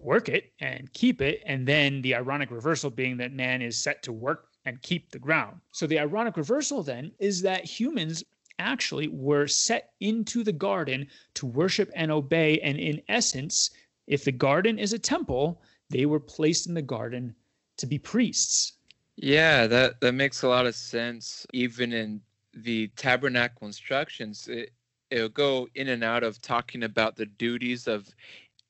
[0.00, 4.02] work it and keep it, and then the ironic reversal being that man is set
[4.04, 5.60] to work and keep the ground.
[5.72, 8.22] So the ironic reversal then is that humans
[8.58, 12.60] actually were set into the garden to worship and obey.
[12.60, 13.70] And in essence,
[14.06, 17.34] if the garden is a temple, they were placed in the garden
[17.76, 18.74] to be priests.
[19.16, 21.46] Yeah, that, that makes a lot of sense.
[21.52, 22.20] Even in
[22.54, 24.70] the tabernacle instructions, it,
[25.10, 28.08] it'll go in and out of talking about the duties of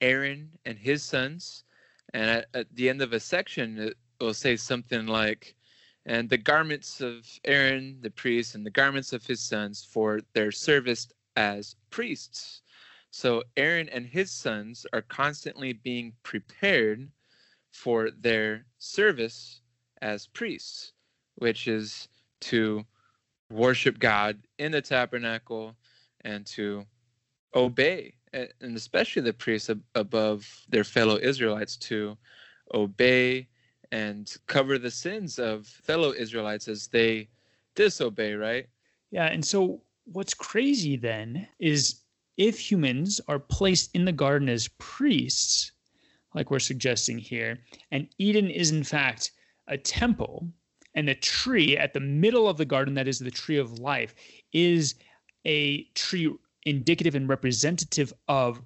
[0.01, 1.64] Aaron and his sons.
[2.14, 5.55] And at, at the end of a section, it will say something like,
[6.08, 10.50] and the garments of Aaron the priest and the garments of his sons for their
[10.50, 12.62] service as priests.
[13.10, 17.08] So Aaron and his sons are constantly being prepared
[17.72, 19.60] for their service
[20.00, 20.92] as priests,
[21.36, 22.08] which is
[22.40, 22.84] to
[23.50, 25.76] worship God in the tabernacle
[26.22, 26.86] and to
[27.54, 32.16] obey, and especially the priests above their fellow Israelites to
[32.74, 33.48] obey
[33.92, 37.29] and cover the sins of fellow Israelites as they
[37.74, 38.66] disobey, right?
[39.11, 39.27] Yeah.
[39.27, 42.03] And so what's crazy then is
[42.37, 45.72] if humans are placed in the garden as priests,
[46.34, 47.59] like we're suggesting here,
[47.91, 49.32] and Eden is in fact
[49.66, 50.49] a temple,
[50.95, 54.14] and the tree at the middle of the garden, that is the tree of life,
[54.53, 54.95] is
[55.45, 56.32] a tree
[56.64, 58.61] indicative and representative of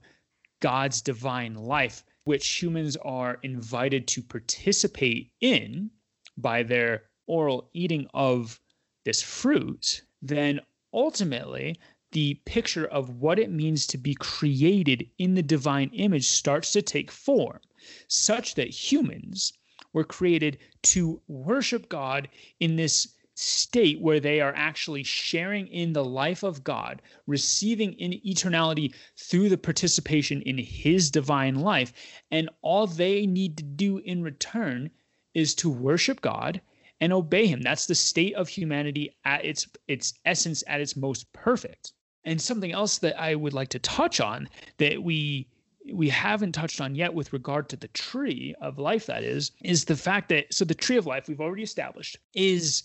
[0.61, 5.91] God's divine life, which humans are invited to participate in
[6.37, 8.61] by their oral eating of
[9.05, 10.61] this fruit, then
[10.93, 11.77] ultimately
[12.12, 16.83] the picture of what it means to be created in the divine image starts to
[16.83, 17.59] take form,
[18.07, 19.53] such that humans
[19.93, 22.29] were created to worship God
[22.61, 28.12] in this state where they are actually sharing in the life of God, receiving in
[28.26, 31.93] eternality through the participation in his divine life.
[32.30, 34.91] And all they need to do in return
[35.35, 36.61] is to worship God
[37.01, 37.62] and obey him.
[37.62, 41.93] That's the state of humanity at its its essence at its most perfect.
[42.24, 45.49] And something else that I would like to touch on that we
[45.93, 49.87] we haven't touched on yet with regard to the tree of life that is is
[49.87, 52.85] the fact that so the tree of life we've already established is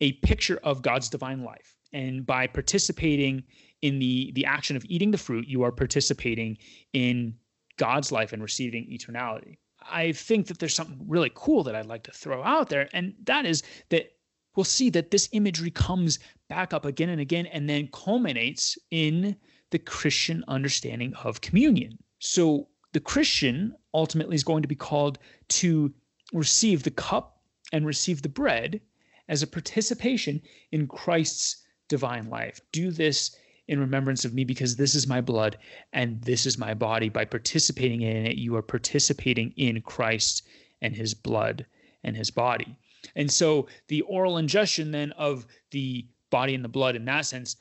[0.00, 1.76] a picture of God's divine life.
[1.92, 3.44] And by participating
[3.82, 6.58] in the the action of eating the fruit, you are participating
[6.92, 7.34] in
[7.76, 9.58] God's life and receiving eternality.
[9.90, 13.14] I think that there's something really cool that I'd like to throw out there, and
[13.24, 14.12] that is that
[14.56, 16.18] we'll see that this imagery comes
[16.48, 19.36] back up again and again and then culminates in
[19.70, 21.98] the Christian understanding of communion.
[22.18, 25.18] So the Christian ultimately is going to be called
[25.48, 25.92] to
[26.32, 27.40] receive the cup
[27.72, 28.80] and receive the bread
[29.28, 30.40] as a participation
[30.72, 32.60] in Christ's divine life.
[32.72, 33.36] Do this
[33.68, 35.58] in remembrance of me because this is my blood
[35.92, 37.08] and this is my body.
[37.08, 40.46] By participating in it, you are participating in Christ
[40.80, 41.66] and his blood
[42.04, 42.78] and his body.
[43.14, 47.56] And so the oral ingestion then of the body and the blood in that sense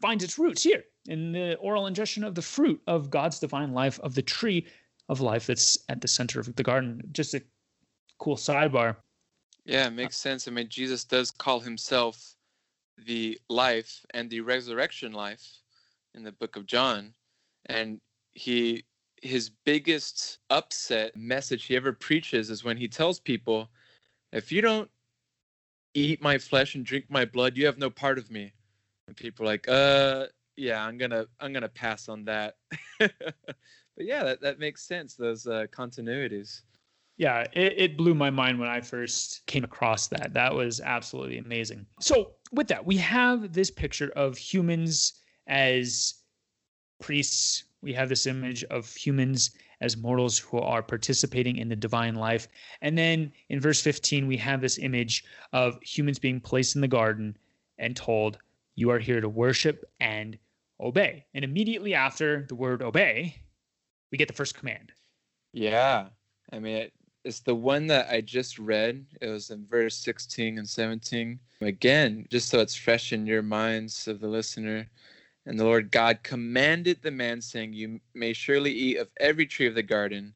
[0.00, 4.00] finds its roots here in the oral ingestion of the fruit of God's divine life,
[4.00, 4.66] of the tree
[5.08, 7.00] of life that's at the center of the garden.
[7.12, 7.42] Just a
[8.18, 8.96] cool sidebar.
[9.64, 10.46] Yeah, it makes sense.
[10.46, 12.36] I mean, Jesus does call himself
[13.06, 15.60] the life and the resurrection life
[16.14, 17.14] in the book of John.
[17.66, 18.00] And
[18.32, 18.84] he
[19.22, 23.70] his biggest upset message he ever preaches is when he tells people,
[24.32, 24.90] if you don't
[25.94, 28.52] eat my flesh and drink my blood, you have no part of me.
[29.06, 32.56] And people are like, uh yeah, I'm gonna I'm gonna pass on that.
[32.98, 33.12] but
[33.96, 36.62] yeah, that, that makes sense, those uh, continuities
[37.16, 40.32] yeah, it, it, blew my mind when I first came across that.
[40.34, 41.86] That was absolutely amazing.
[42.00, 46.14] So, with that, we have this picture of humans as
[47.00, 47.64] priests.
[47.82, 52.48] We have this image of humans as mortals who are participating in the divine life.
[52.80, 56.88] And then in verse 15, we have this image of humans being placed in the
[56.88, 57.36] garden
[57.78, 58.38] and told,
[58.74, 60.38] You are here to worship and
[60.80, 61.26] obey.
[61.34, 63.36] And immediately after the word obey,
[64.10, 64.92] we get the first command.
[65.52, 66.08] Yeah.
[66.52, 66.92] I mean, it,
[67.24, 69.04] it's the one that I just read.
[69.20, 71.38] It was in verse 16 and 17.
[71.62, 74.86] Again, just so it's fresh in your minds of the listener.
[75.46, 79.66] And the Lord God commanded the man, saying, You may surely eat of every tree
[79.66, 80.34] of the garden,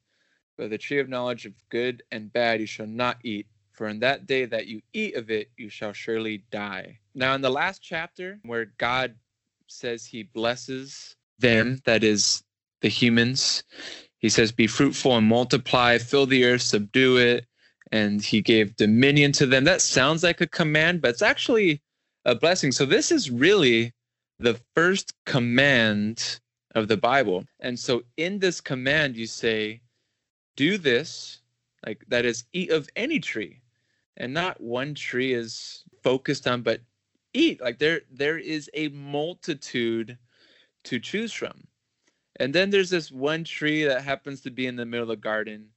[0.57, 3.99] but the tree of knowledge of good and bad you shall not eat, for in
[3.99, 6.99] that day that you eat of it, you shall surely die.
[7.15, 9.15] Now, in the last chapter, where God
[9.67, 12.43] says he blesses them, that is,
[12.81, 13.63] the humans,
[14.19, 17.45] he says, Be fruitful and multiply, fill the earth, subdue it.
[17.91, 19.63] And he gave dominion to them.
[19.63, 21.81] That sounds like a command, but it's actually
[22.25, 22.71] a blessing.
[22.71, 23.93] So this is really
[24.37, 26.39] the first command
[26.75, 27.45] of the Bible.
[27.59, 29.81] And so in this command, you say,
[30.55, 31.41] Do this,
[31.85, 33.61] like that is, eat of any tree.
[34.17, 36.81] And not one tree is focused on, but
[37.33, 37.61] eat.
[37.61, 40.17] Like there, there is a multitude
[40.83, 41.68] to choose from.
[42.39, 45.17] And then there's this one tree that happens to be in the middle of the
[45.17, 45.67] garden.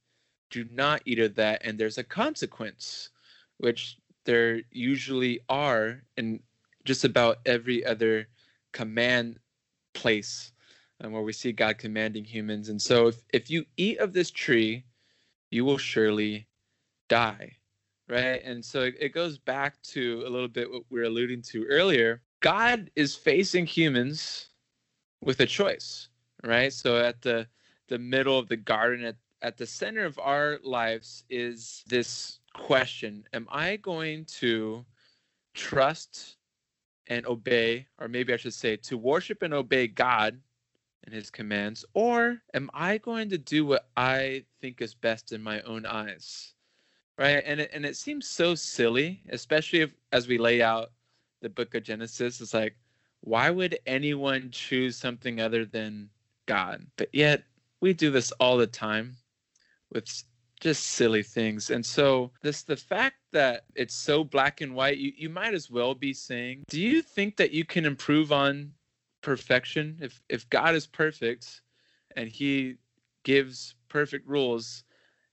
[0.49, 1.61] Do not eat of that.
[1.63, 3.09] And there's a consequence,
[3.57, 6.39] which there usually are in
[6.85, 8.27] just about every other
[8.71, 9.39] command
[9.93, 10.53] place
[11.01, 12.69] um, where we see God commanding humans.
[12.69, 14.85] And so if, if you eat of this tree,
[15.51, 16.47] you will surely
[17.09, 17.57] die.
[18.09, 18.41] Right.
[18.43, 21.65] And so it, it goes back to a little bit what we were alluding to
[21.65, 22.21] earlier.
[22.41, 24.49] God is facing humans
[25.21, 26.09] with a choice
[26.43, 26.71] right?
[26.71, 27.47] So at the
[27.89, 33.25] the middle of the garden, at, at the center of our lives is this question
[33.33, 34.85] Am I going to
[35.53, 36.37] trust
[37.07, 40.39] and obey, or maybe I should say, to worship and obey God
[41.03, 45.43] and his commands, or am I going to do what I think is best in
[45.43, 46.53] my own eyes?
[47.17, 47.43] Right?
[47.45, 50.91] And it, and it seems so silly, especially if, as we lay out
[51.41, 52.41] the book of Genesis.
[52.41, 52.75] It's like,
[53.21, 56.09] why would anyone choose something other than
[56.45, 56.85] God.
[56.97, 57.43] But yet
[57.81, 59.15] we do this all the time
[59.91, 60.23] with
[60.59, 61.69] just silly things.
[61.69, 65.69] And so this the fact that it's so black and white, you, you might as
[65.69, 68.71] well be saying, do you think that you can improve on
[69.21, 69.97] perfection?
[70.01, 71.61] If if God is perfect
[72.15, 72.75] and he
[73.23, 74.83] gives perfect rules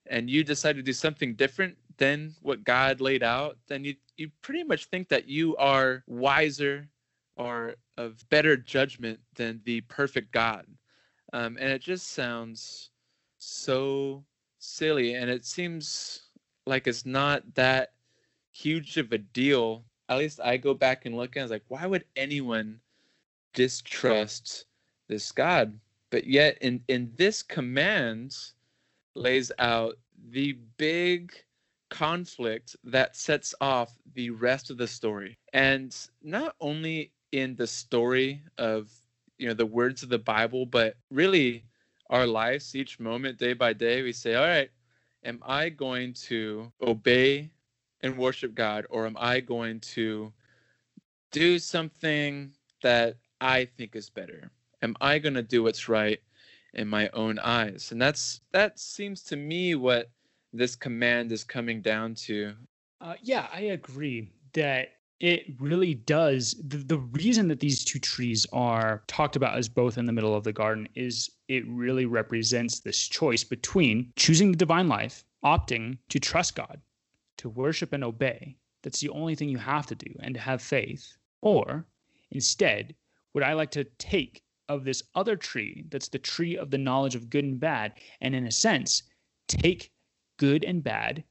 [0.06, 4.30] and you decide to do something different than what God laid out, then you you
[4.42, 6.88] pretty much think that you are wiser
[7.36, 10.66] or of better judgment than the perfect God.
[11.32, 12.90] Um, and it just sounds
[13.38, 14.24] so
[14.58, 15.14] silly.
[15.14, 16.22] And it seems
[16.66, 17.92] like it's not that
[18.52, 21.64] huge of a deal at least I go back and look and I was like,
[21.68, 22.80] why would anyone
[23.54, 24.66] distrust
[25.08, 25.78] this God?
[26.10, 28.36] But yet in, in this command
[29.14, 29.96] lays out
[30.30, 31.32] the big
[31.90, 35.38] conflict that sets off the rest of the story.
[35.52, 38.90] And not only in the story of
[39.40, 41.64] you know the words of the Bible, but really
[42.10, 44.70] our lives each moment day by day we say, all right,
[45.24, 47.50] am I going to obey
[48.02, 50.32] and worship God or am I going to
[51.32, 54.50] do something that I think is better?
[54.82, 56.20] Am I going to do what's right
[56.74, 57.92] in my own eyes?
[57.92, 60.10] And that's that seems to me what
[60.52, 62.54] this command is coming down to.
[63.00, 64.88] Uh, yeah, I agree that
[65.20, 66.56] it really does.
[66.66, 70.34] The, the reason that these two trees are talked about as both in the middle
[70.34, 75.98] of the garden is it really represents this choice between choosing the divine life, opting
[76.08, 76.80] to trust God,
[77.36, 78.56] to worship and obey.
[78.82, 81.16] That's the only thing you have to do, and to have faith.
[81.42, 81.84] Or
[82.30, 82.94] instead,
[83.34, 87.14] would I like to take of this other tree that's the tree of the knowledge
[87.14, 87.92] of good and bad,
[88.22, 89.02] and in a sense,
[89.48, 89.92] take
[90.38, 91.24] good and bad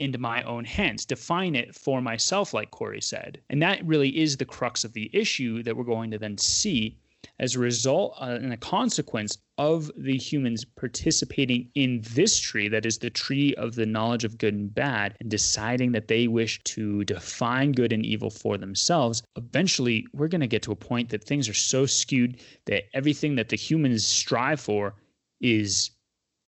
[0.00, 3.40] into my own hands, define it for myself, like Cory said.
[3.50, 6.98] And that really is the crux of the issue that we're going to then see
[7.38, 12.86] as a result uh, and a consequence of the humans participating in this tree that
[12.86, 16.60] is the tree of the knowledge of good and bad and deciding that they wish
[16.64, 21.10] to define good and evil for themselves eventually we're going to get to a point
[21.10, 24.94] that things are so skewed that everything that the humans strive for
[25.40, 25.90] is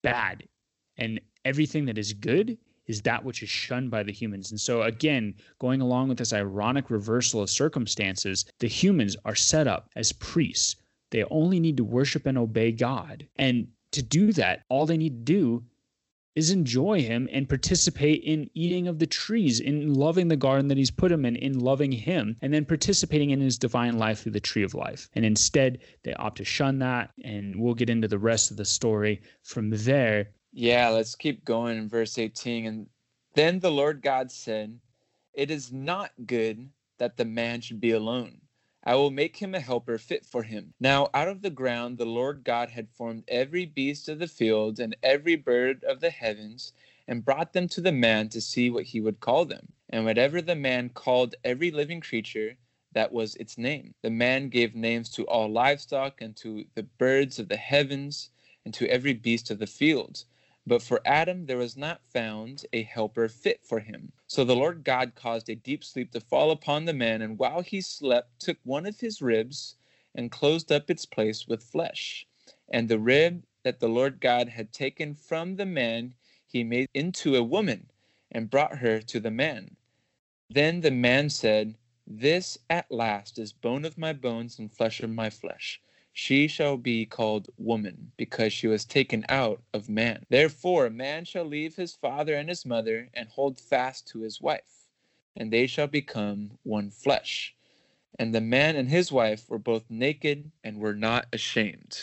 [0.03, 0.47] bad
[0.99, 2.59] and everything that is good
[2.89, 4.51] is that which is shunned by the humans.
[4.51, 9.69] And so, again, going along with this ironic reversal of circumstances, the humans are set
[9.69, 10.77] up as priests.
[11.11, 13.27] They only need to worship and obey God.
[13.37, 15.65] And to do that, all they need to do
[16.35, 20.79] is enjoy Him and participate in eating of the trees, in loving the garden that
[20.79, 24.33] He's put them in, in loving Him, and then participating in His divine life through
[24.33, 25.09] the tree of life.
[25.15, 27.11] And instead, they opt to shun that.
[27.25, 31.79] And we'll get into the rest of the story from there yeah, let's keep going
[31.79, 32.67] in verse 18.
[32.67, 32.87] And
[33.35, 34.81] then the Lord God said,
[35.33, 38.41] It is not good that the man should be alone.
[38.83, 40.75] I will make him a helper fit for him.
[40.81, 44.81] Now, out of the ground, the Lord God had formed every beast of the field
[44.81, 46.73] and every bird of the heavens,
[47.07, 49.69] and brought them to the man to see what he would call them.
[49.91, 52.57] And whatever the man called every living creature,
[52.95, 53.95] that was its name.
[54.03, 58.31] The man gave names to all livestock, and to the birds of the heavens,
[58.65, 60.25] and to every beast of the field.
[60.69, 64.13] But for Adam there was not found a helper fit for him.
[64.27, 67.63] So the Lord God caused a deep sleep to fall upon the man, and while
[67.63, 69.77] he slept, took one of his ribs
[70.15, 72.27] and closed up its place with flesh.
[72.69, 76.13] And the rib that the Lord God had taken from the man
[76.47, 77.91] he made into a woman
[78.31, 79.75] and brought her to the man.
[80.51, 85.09] Then the man said, This at last is bone of my bones and flesh of
[85.09, 85.81] my flesh.
[86.21, 90.27] She shall be called woman, because she was taken out of man.
[90.29, 94.89] Therefore, man shall leave his father and his mother, and hold fast to his wife,
[95.37, 97.55] and they shall become one flesh.
[98.19, 101.97] And the man and his wife were both naked and were not ashamed.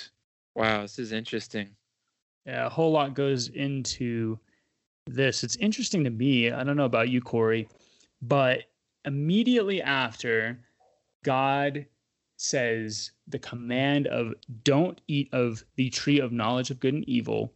[0.56, 1.76] Wow, this is interesting.
[2.46, 4.40] Yeah, a whole lot goes into
[5.08, 5.44] this.
[5.44, 6.52] It's interesting to me.
[6.52, 7.68] I don't know about you, Cory,
[8.22, 8.64] but
[9.04, 10.58] immediately after
[11.26, 11.86] God
[12.38, 14.34] says the command of
[14.64, 17.54] don't eat of the tree of knowledge of good and evil,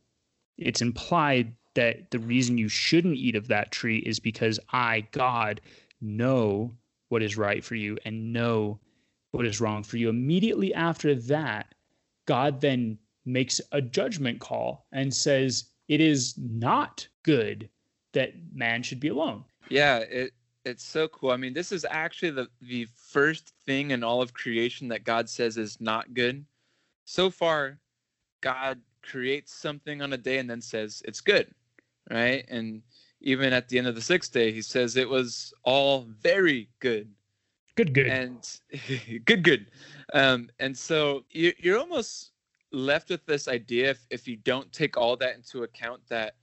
[0.58, 5.62] it's implied that the reason you shouldn't eat of that tree is because I, God,
[6.02, 6.74] know
[7.10, 8.80] what is right for you and know
[9.32, 10.10] what is wrong for you.
[10.10, 11.74] Immediately after that,
[12.26, 17.70] God then makes a judgment call and says, It is not good
[18.14, 19.44] that man should be alone.
[19.70, 20.34] Yeah, it
[20.66, 21.32] it's so cool.
[21.32, 25.30] I mean, this is actually the the first thing in all of creation that God
[25.30, 26.46] says is not good.
[27.06, 27.80] So far,
[28.42, 31.54] God creates something on a day and then says it's good,
[32.10, 32.46] right?
[32.50, 32.82] And
[33.22, 37.10] even at the end of the sixth day, he says it was all very good.
[37.76, 38.08] Good, good.
[38.08, 38.60] And
[39.26, 39.68] good, good.
[40.14, 42.32] Um, and so you, you're almost
[42.72, 46.36] left with this idea if, if you don't take all that into account that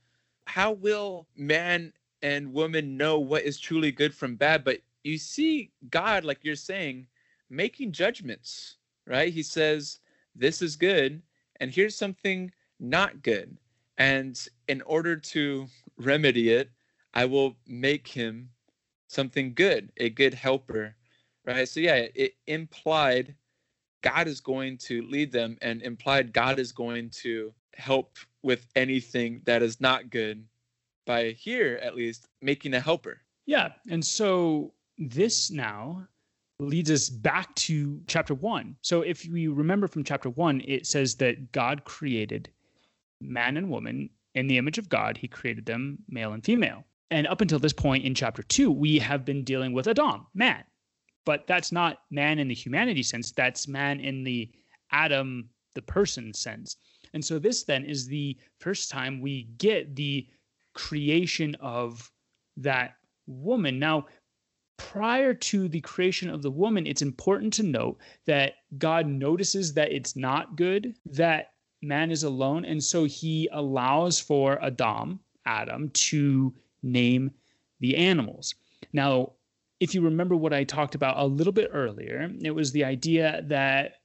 [0.45, 4.63] how will man and women know what is truly good from bad.
[4.63, 7.07] But you see God, like you're saying,
[7.49, 9.31] making judgments, right?
[9.31, 9.99] He says,
[10.35, 11.21] This is good,
[11.59, 13.57] and here's something not good.
[13.97, 16.69] And in order to remedy it,
[17.13, 18.49] I will make him
[19.07, 20.95] something good, a good helper,
[21.45, 21.67] right?
[21.67, 23.33] So, yeah, it implied
[24.03, 29.41] God is going to lead them, and implied God is going to help with anything
[29.45, 30.45] that is not good
[31.07, 33.21] by here at least making a helper.
[33.47, 33.69] Yeah.
[33.89, 36.05] And so this now
[36.59, 38.75] leads us back to chapter one.
[38.81, 42.49] So if we remember from chapter one, it says that God created
[43.21, 45.17] man and woman in the image of God.
[45.17, 46.83] He created them male and female.
[47.09, 50.63] And up until this point in chapter two, we have been dealing with Adam, man.
[51.25, 54.51] But that's not man in the humanity sense, that's man in the
[54.91, 56.75] Adam, the person sense.
[57.13, 60.27] And so this then is the first time we get the
[60.77, 62.09] creation of
[62.55, 63.79] that woman.
[63.79, 64.05] Now,
[64.77, 69.91] prior to the creation of the woman, it's important to note that God notices that
[69.91, 72.63] it's not good that man is alone.
[72.63, 76.53] And so he allows for Adam, Adam, to
[76.83, 77.31] name
[77.79, 78.53] the animals.
[78.93, 79.33] Now,
[79.79, 83.41] if you remember what I talked about a little bit earlier, it was the idea
[83.45, 83.95] that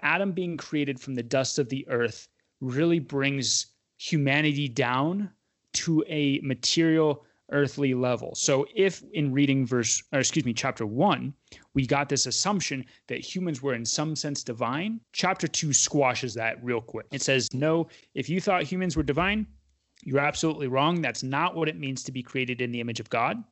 [0.00, 2.28] Adam being created from the dust of the earth
[2.60, 3.66] really brings
[3.98, 5.30] humanity down
[5.72, 8.34] to a material earthly level.
[8.34, 11.34] So if in reading verse or excuse me chapter 1
[11.74, 16.62] we got this assumption that humans were in some sense divine, chapter 2 squashes that
[16.62, 17.06] real quick.
[17.12, 19.46] It says no, if you thought humans were divine,
[20.04, 21.02] you're absolutely wrong.
[21.02, 23.42] That's not what it means to be created in the image of God.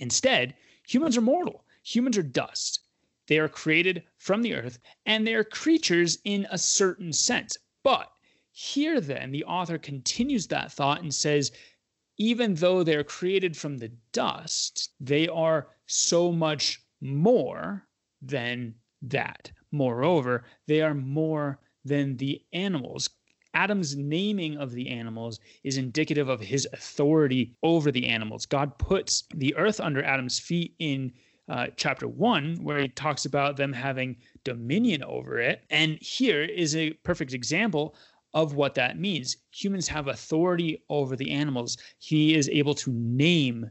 [0.00, 0.54] Instead,
[0.86, 1.64] humans are mortal.
[1.84, 2.80] Humans are dust.
[3.28, 7.56] They are created from the earth and they are creatures in a certain sense.
[7.82, 8.10] But
[8.52, 11.52] here, then, the author continues that thought and says
[12.18, 17.86] even though they're created from the dust, they are so much more
[18.20, 19.50] than that.
[19.72, 23.08] Moreover, they are more than the animals.
[23.54, 28.46] Adam's naming of the animals is indicative of his authority over the animals.
[28.46, 31.12] God puts the earth under Adam's feet in
[31.48, 35.64] uh, chapter one, where he talks about them having dominion over it.
[35.70, 37.96] And here is a perfect example
[38.34, 39.36] of what that means.
[39.50, 41.76] Humans have authority over the animals.
[41.98, 43.70] He is able to name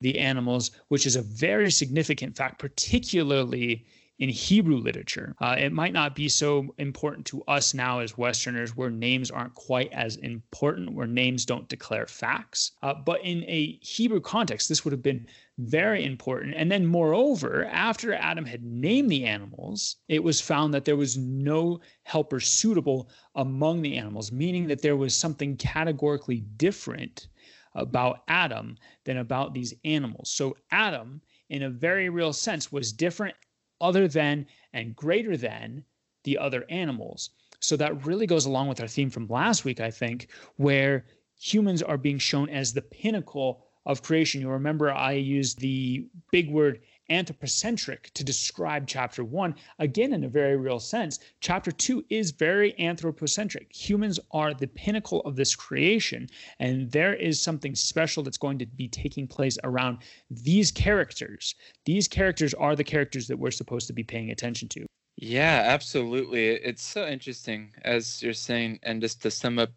[0.00, 3.86] the animals, which is a very significant fact, particularly
[4.18, 5.34] in Hebrew literature.
[5.40, 9.54] Uh, it might not be so important to us now as Westerners, where names aren't
[9.54, 12.72] quite as important, where names don't declare facts.
[12.82, 15.26] Uh, but in a Hebrew context, this would have been
[15.58, 16.54] very important.
[16.56, 21.18] And then, moreover, after Adam had named the animals, it was found that there was
[21.18, 27.28] no helper suitable among the animals, meaning that there was something categorically different
[27.74, 30.30] about Adam than about these animals.
[30.30, 33.34] So, Adam, in a very real sense, was different,
[33.80, 35.84] other than, and greater than
[36.24, 37.30] the other animals.
[37.60, 41.06] So, that really goes along with our theme from last week, I think, where
[41.38, 44.40] humans are being shown as the pinnacle of creation.
[44.40, 49.54] You remember I used the big word anthropocentric to describe chapter one.
[49.78, 53.72] Again, in a very real sense, chapter two is very anthropocentric.
[53.72, 56.28] Humans are the pinnacle of this creation,
[56.58, 59.98] and there is something special that's going to be taking place around
[60.30, 61.54] these characters.
[61.84, 64.86] These characters are the characters that we're supposed to be paying attention to.
[65.16, 66.48] Yeah, absolutely.
[66.48, 69.70] It's so interesting, as you're saying, and just to sum up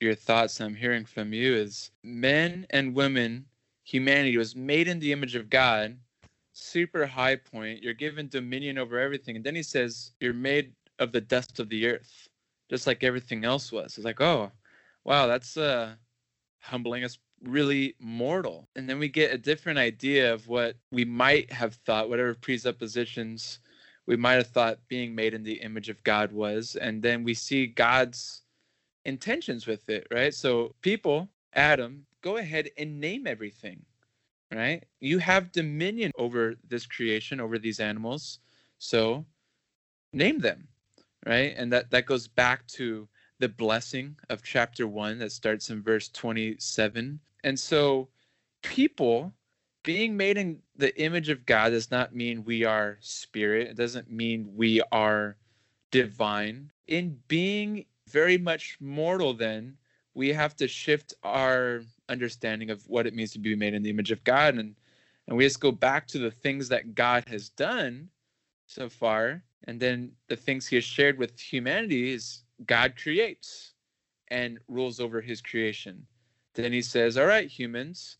[0.00, 3.46] your thoughts I'm hearing from you is men and women
[3.84, 5.98] humanity was made in the image of God,
[6.54, 7.82] super high point.
[7.82, 9.36] You're given dominion over everything.
[9.36, 12.28] And then he says, You're made of the dust of the earth,
[12.70, 13.96] just like everything else was.
[13.98, 14.50] It's like, oh,
[15.04, 15.94] wow, that's uh
[16.60, 18.68] humbling us really mortal.
[18.76, 23.58] And then we get a different idea of what we might have thought, whatever presuppositions
[24.06, 26.76] we might have thought being made in the image of God was.
[26.76, 28.42] And then we see God's
[29.04, 30.32] intentions with it, right?
[30.32, 33.84] So people, Adam, go ahead and name everything,
[34.54, 34.84] right?
[35.00, 38.38] You have dominion over this creation, over these animals.
[38.78, 39.24] So
[40.12, 40.68] name them,
[41.26, 41.54] right?
[41.56, 43.08] And that, that goes back to
[43.40, 47.18] the blessing of chapter one that starts in verse 27.
[47.42, 48.08] And so
[48.62, 49.32] people
[49.82, 53.68] being made in the image of God does not mean we are spirit.
[53.68, 55.36] It doesn't mean we are
[55.90, 56.70] divine.
[56.86, 59.76] In being very much mortal, then,
[60.14, 63.90] we have to shift our understanding of what it means to be made in the
[63.90, 64.54] image of God.
[64.54, 64.74] And,
[65.26, 68.08] and we just go back to the things that God has done
[68.66, 69.42] so far.
[69.66, 73.72] And then the things he has shared with humanity is God creates
[74.28, 76.06] and rules over his creation.
[76.54, 78.18] Then he says, All right, humans,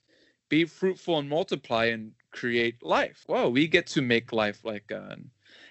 [0.48, 3.24] be fruitful and multiply and create life.
[3.28, 5.24] Well, we get to make life like God.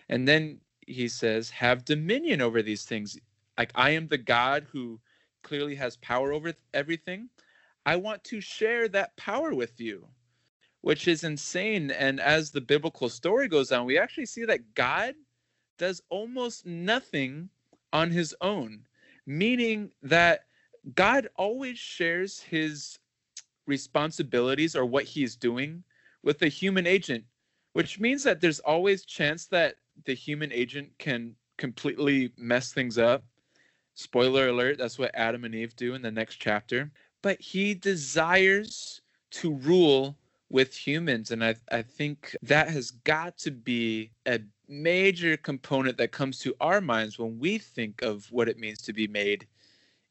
[0.09, 3.17] And then he says, Have dominion over these things.
[3.57, 4.99] Like I am the God who
[5.43, 7.29] clearly has power over everything.
[7.85, 10.07] I want to share that power with you,
[10.81, 11.91] which is insane.
[11.91, 15.15] And as the biblical story goes on, we actually see that God
[15.77, 17.49] does almost nothing
[17.91, 18.85] on his own,
[19.25, 20.45] meaning that
[20.95, 22.99] God always shares his
[23.65, 25.83] responsibilities or what he's doing
[26.23, 27.25] with a human agent
[27.73, 29.75] which means that there's always chance that
[30.05, 33.23] the human agent can completely mess things up.
[33.95, 36.91] Spoiler alert, that's what Adam and Eve do in the next chapter.
[37.23, 39.01] But he desires
[39.31, 40.15] to rule
[40.49, 41.31] with humans.
[41.31, 46.55] And I, I think that has got to be a major component that comes to
[46.61, 49.47] our minds when we think of what it means to be made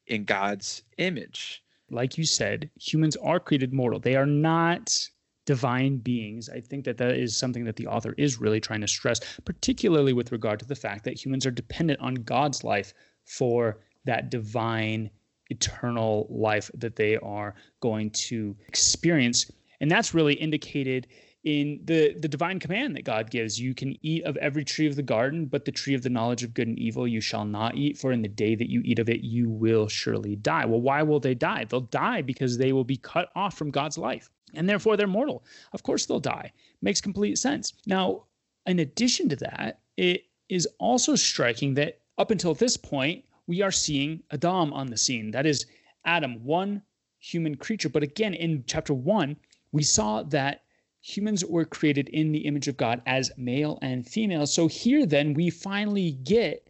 [0.07, 1.63] in God's image.
[1.89, 3.99] Like you said, humans are created mortal.
[3.99, 5.09] They are not
[5.45, 6.49] divine beings.
[6.49, 10.13] I think that that is something that the author is really trying to stress, particularly
[10.13, 12.93] with regard to the fact that humans are dependent on God's life
[13.23, 15.09] for that divine
[15.53, 19.51] eternal life that they are going to experience.
[19.79, 21.07] And that's really indicated
[21.43, 23.59] in the the divine command that God gives.
[23.59, 26.43] You can eat of every tree of the garden, but the tree of the knowledge
[26.43, 28.99] of good and evil you shall not eat, for in the day that you eat
[28.99, 30.65] of it, you will surely die.
[30.65, 31.65] Well, why will they die?
[31.65, 35.43] They'll die because they will be cut off from God's life, and therefore they're mortal.
[35.73, 36.51] Of course, they'll die.
[36.81, 37.73] Makes complete sense.
[37.85, 38.23] Now,
[38.65, 43.71] in addition to that, it is also striking that up until this point, we are
[43.71, 45.31] seeing Adam on the scene.
[45.31, 45.65] That is
[46.05, 46.81] Adam, one
[47.19, 47.89] human creature.
[47.89, 49.37] But again, in chapter one,
[49.71, 50.63] we saw that
[51.01, 54.45] humans were created in the image of God as male and female.
[54.45, 56.69] So here then we finally get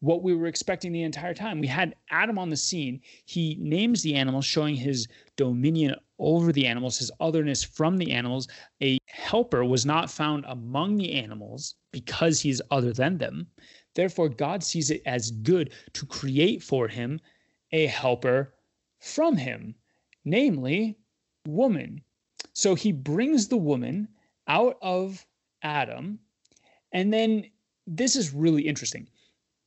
[0.00, 1.60] what we were expecting the entire time.
[1.60, 3.00] We had Adam on the scene.
[3.24, 8.48] He names the animals, showing his dominion over the animals, his otherness from the animals.
[8.82, 13.46] A helper was not found among the animals because he's other than them.
[13.98, 17.20] Therefore, God sees it as good to create for him
[17.72, 18.54] a helper
[19.00, 19.74] from him,
[20.24, 20.96] namely
[21.44, 22.02] woman.
[22.52, 24.06] So he brings the woman
[24.46, 25.26] out of
[25.64, 26.20] Adam.
[26.92, 27.46] And then
[27.88, 29.08] this is really interesting.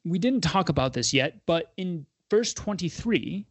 [0.06, 3.46] We didn't talk about this yet, but in verse 23,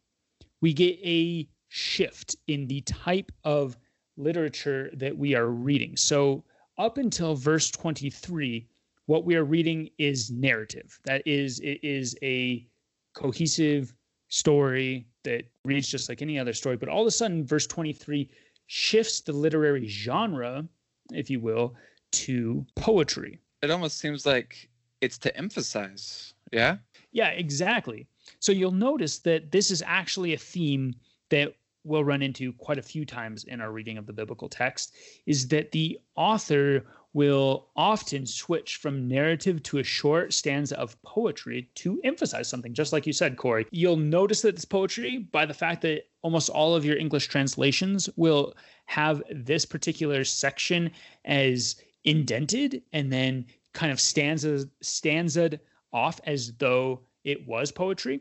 [0.63, 3.77] we get a shift in the type of
[4.17, 5.99] literature that we are reading.
[5.99, 6.43] So,
[6.79, 8.67] up until verse 23,
[9.11, 11.01] what we are reading is narrative.
[11.03, 12.65] That is, it is a
[13.15, 13.93] cohesive
[14.29, 16.77] story that reads just like any other story.
[16.77, 18.31] But all of a sudden, verse 23
[18.69, 20.65] shifts the literary genre,
[21.13, 21.75] if you will,
[22.13, 23.41] to poetry.
[23.63, 26.35] It almost seems like it's to emphasize.
[26.53, 26.77] Yeah.
[27.11, 28.07] Yeah, exactly.
[28.39, 30.95] So you'll notice that this is actually a theme
[31.31, 34.95] that we'll run into quite a few times in our reading of the biblical text
[35.27, 41.69] is that the author will often switch from narrative to a short stanza of poetry
[41.75, 43.67] to emphasize something, just like you said, Cory.
[43.71, 48.09] You'll notice that it's poetry by the fact that almost all of your English translations
[48.17, 48.55] will
[48.87, 50.91] have this particular section
[51.25, 55.59] as indented and then kind of stanzas stanzed
[55.93, 58.21] off as though it was poetry.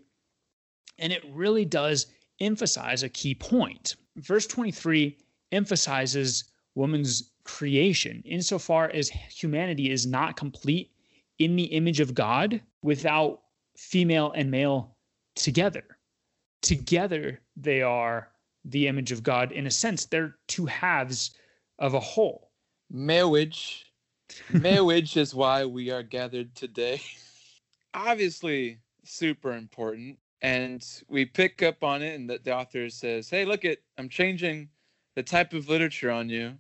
[0.98, 2.08] And it really does
[2.40, 3.96] emphasize a key point.
[4.18, 5.18] Verse 23
[5.52, 10.92] emphasizes woman's creation insofar as humanity is not complete
[11.40, 13.42] in the image of God without
[13.76, 14.96] female and male
[15.36, 15.84] together.
[16.62, 18.30] Together, they are
[18.66, 19.52] the image of God.
[19.52, 21.32] In a sense, they're two halves
[21.80, 22.52] of a whole.
[22.92, 23.92] Marriage.
[24.52, 27.02] Marriage is why we are gathered today.
[27.96, 30.20] Obviously, super important.
[30.44, 34.08] And we pick up on it, and the, the author says, Hey, look it, I'm
[34.08, 34.70] changing
[35.16, 36.54] the type of literature on you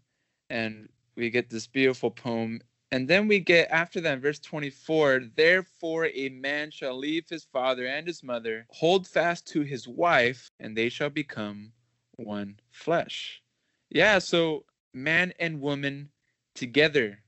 [0.50, 2.62] and we get this beautiful poem.
[2.92, 7.86] And then we get after that, verse 24, therefore a man shall leave his father
[7.86, 11.72] and his mother, hold fast to his wife, and they shall become
[12.16, 13.42] one flesh.
[13.90, 16.10] Yeah, so man and woman
[16.56, 17.20] together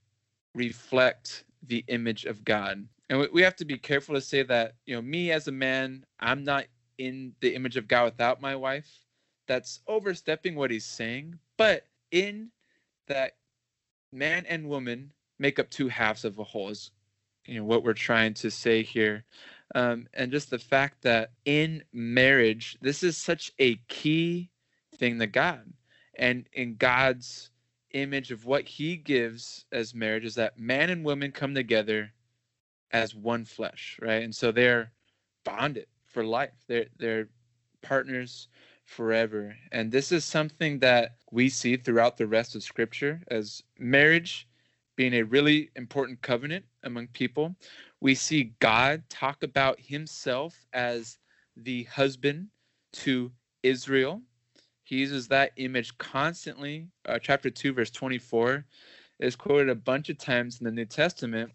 [0.56, 2.88] reflect the image of God.
[3.10, 6.06] And we have to be careful to say that, you know, me as a man,
[6.20, 6.66] I'm not
[6.98, 8.90] in the image of God without my wife.
[9.48, 11.38] That's overstepping what he's saying.
[11.58, 12.52] But in
[13.12, 13.34] that
[14.14, 16.92] man and woman make up two halves of a whole is
[17.46, 19.26] you know what we're trying to say here.
[19.74, 24.50] Um, and just the fact that in marriage this is such a key
[24.96, 25.74] thing to god.
[26.16, 27.52] And in god's
[27.92, 32.14] image of what he gives as marriage is that man and woman come together
[32.92, 34.24] as one flesh right?
[34.24, 34.92] And so they're
[35.44, 36.54] bonded for life.
[36.68, 37.28] They're they're
[37.82, 38.48] partners
[38.92, 39.56] forever.
[39.72, 44.48] And this is something that we see throughout the rest of Scripture as marriage
[44.98, 47.56] being a really important covenant among people.
[48.02, 51.18] We see God talk about himself as
[51.56, 52.48] the husband
[52.94, 53.32] to
[53.64, 54.22] Israel.
[54.84, 56.88] He uses that image constantly.
[57.06, 58.66] Uh, chapter 2, verse 24
[59.20, 61.52] is quoted a bunch of times in the New Testament.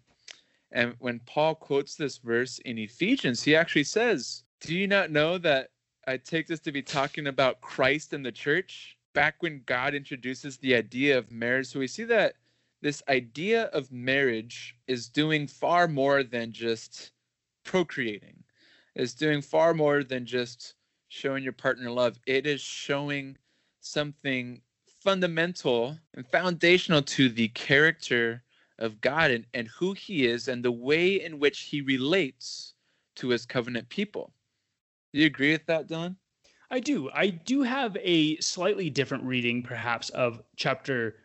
[0.71, 5.37] And when Paul quotes this verse in Ephesians, he actually says, Do you not know
[5.37, 5.69] that
[6.07, 10.57] I take this to be talking about Christ and the church back when God introduces
[10.57, 11.67] the idea of marriage.
[11.67, 12.35] So we see that
[12.81, 17.11] this idea of marriage is doing far more than just
[17.65, 18.41] procreating.
[18.95, 20.75] It's doing far more than just
[21.09, 22.17] showing your partner love.
[22.25, 23.37] It is showing
[23.81, 24.61] something
[25.03, 28.43] fundamental and foundational to the character
[28.79, 32.75] of God and, and who he is and the way in which he relates
[33.15, 34.31] to his covenant people.
[35.13, 36.15] Do you agree with that, Dylan?
[36.69, 37.09] I do.
[37.13, 41.15] I do have a slightly different reading, perhaps, of chapter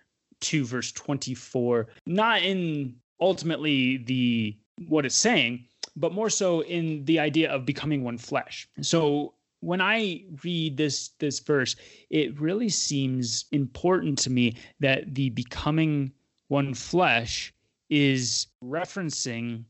[0.41, 1.89] 2, verse 24.
[2.07, 4.57] Not in ultimately the
[4.89, 5.65] what it's saying,
[5.97, 8.69] but more so in the idea of becoming one flesh.
[8.81, 11.77] So when I read this this verse,
[12.11, 16.13] it really seems important to me that the becoming
[16.49, 17.53] one flesh
[17.91, 19.65] is referencing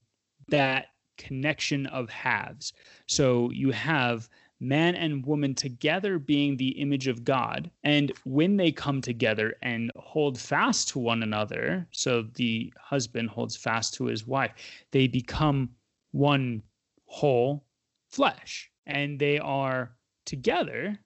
[0.48, 0.86] that
[1.18, 2.72] connection of halves.
[3.06, 4.28] So you have
[4.60, 7.70] man and woman together being the image of God.
[7.82, 13.56] And when they come together and hold fast to one another, so the husband holds
[13.56, 14.52] fast to his wife,
[14.92, 15.70] they become
[16.12, 16.62] one
[17.06, 17.64] whole
[18.10, 19.92] flesh and they are
[20.24, 20.98] together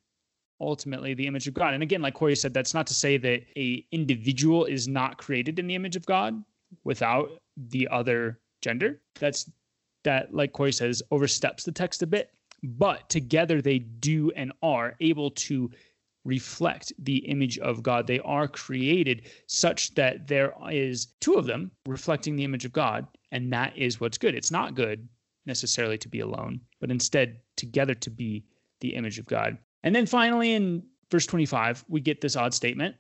[0.61, 3.43] ultimately the image of god and again like cory said that's not to say that
[3.57, 6.43] a individual is not created in the image of god
[6.85, 7.29] without
[7.69, 9.51] the other gender that's
[10.07, 12.31] that like cory says oversteps the text a bit
[12.63, 15.71] but together they do and are able to
[16.27, 18.07] reflect the image of God.
[18.07, 23.07] They are created such that there is two of them reflecting the image of God,
[23.31, 24.35] and that is what's good.
[24.35, 25.09] It's not good
[25.47, 28.45] necessarily to be alone, but instead together to be
[28.81, 29.57] the image of God.
[29.85, 32.97] And then finally in verse 25, we get this odd statement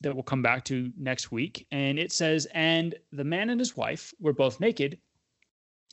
[0.00, 1.66] that we'll come back to next week.
[1.70, 4.98] And it says, And the man and his wife were both naked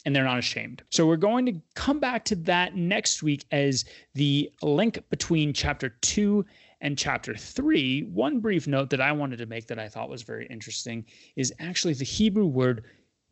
[0.05, 0.83] and they're not ashamed.
[0.89, 3.85] So we're going to come back to that next week as
[4.15, 6.45] the link between chapter 2
[6.81, 8.03] and chapter 3.
[8.03, 11.53] One brief note that I wanted to make that I thought was very interesting is
[11.59, 12.85] actually the Hebrew word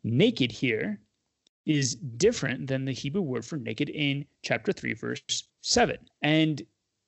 [0.04, 1.00] naked here
[1.64, 5.22] is different than the Hebrew word for naked in chapter 3 verse
[5.62, 5.96] 7.
[6.22, 6.62] And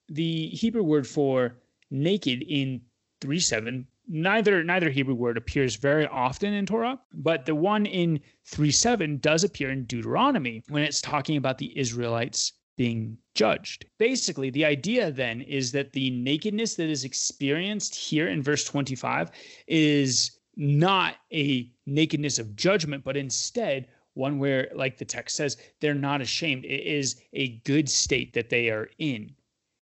[0.08, 1.56] the Hebrew word for
[1.90, 2.80] naked in
[3.20, 8.20] 3 7 neither neither Hebrew word appears very often in Torah, but the one in
[8.44, 13.86] 3:7 does appear in Deuteronomy when it's talking about the Israelites being judged.
[13.98, 19.30] Basically, the idea then is that the nakedness that is experienced here in verse 25
[19.68, 25.94] is not a nakedness of judgment, but instead one where, like the text says, they're
[25.94, 26.64] not ashamed.
[26.64, 29.36] It is a good state that they are in.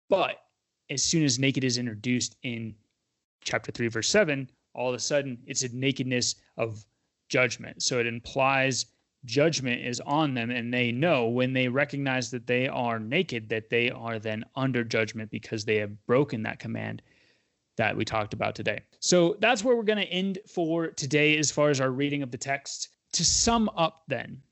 [0.08, 0.44] But
[0.88, 2.76] as soon as naked is introduced in
[3.45, 6.84] chapter 3, verse 7, all of a sudden it's a nakedness of
[7.28, 7.82] judgment.
[7.82, 8.86] So it implies
[9.24, 13.70] judgment is on them, and they know when they recognize that they are naked, that
[13.70, 17.03] they are then under judgment because they have broken that command
[17.76, 18.80] that we talked about today.
[19.01, 22.30] So that's where we're going to end for today as far as our reading of
[22.30, 22.90] the text.
[23.14, 24.42] To sum up, then,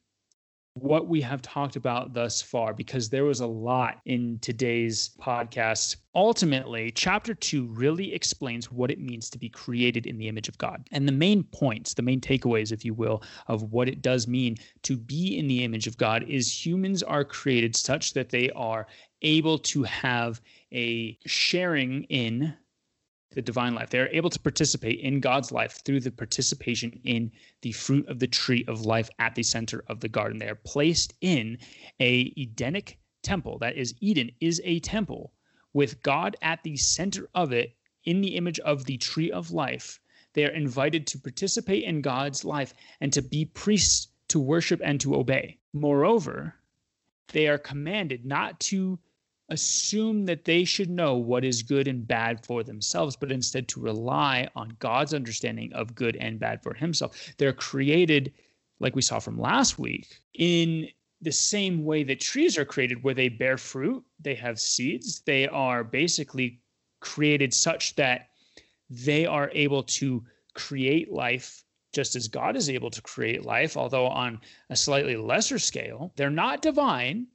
[0.75, 5.97] what we have talked about thus far because there was a lot in today's podcast.
[6.15, 10.57] Ultimately, chapter two really explains what it means to be created in the image of
[10.59, 10.87] God.
[10.91, 14.57] And the main points, the main takeaways, if you will, of what it does mean
[14.83, 18.87] to be in the image of God is humans are created such that they are
[19.21, 20.41] able to have
[20.73, 22.55] a sharing in
[23.33, 23.91] the divine life.
[23.91, 28.19] They are able to participate in God's life through the participation in the fruit of
[28.19, 30.39] the tree of life at the center of the garden.
[30.39, 31.59] They are placed in
[32.01, 33.59] a Edenic temple.
[33.59, 35.33] That is, Eden is a temple
[35.73, 40.01] with God at the center of it in the image of the tree of life.
[40.35, 45.01] They are invited to participate in God's life and to be priests to worship and
[45.01, 45.59] to obey.
[45.73, 46.55] Moreover,
[47.29, 48.99] they are commanded not to
[49.53, 53.81] assume that they should know what is good and bad for themselves, but instead to
[53.81, 57.35] rely on God's understanding of good and bad for himself.
[57.37, 58.33] They're created,
[58.81, 60.89] like we saw from last week, in
[61.21, 65.47] the same way that trees are created, where they bear fruit, they have seeds, they
[65.49, 66.61] are basically
[67.01, 68.31] created such that
[68.89, 70.25] they are able to
[70.55, 74.41] create life just as God is able to create life, although on
[74.71, 76.13] a slightly lesser scale.
[76.17, 77.27] They're not divine,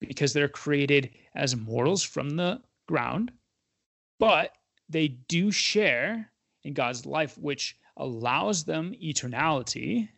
[0.00, 3.32] because they're created as mortals from the ground,
[4.18, 4.52] but
[4.88, 6.30] they do share
[6.64, 10.08] in God's life, which allows them eternality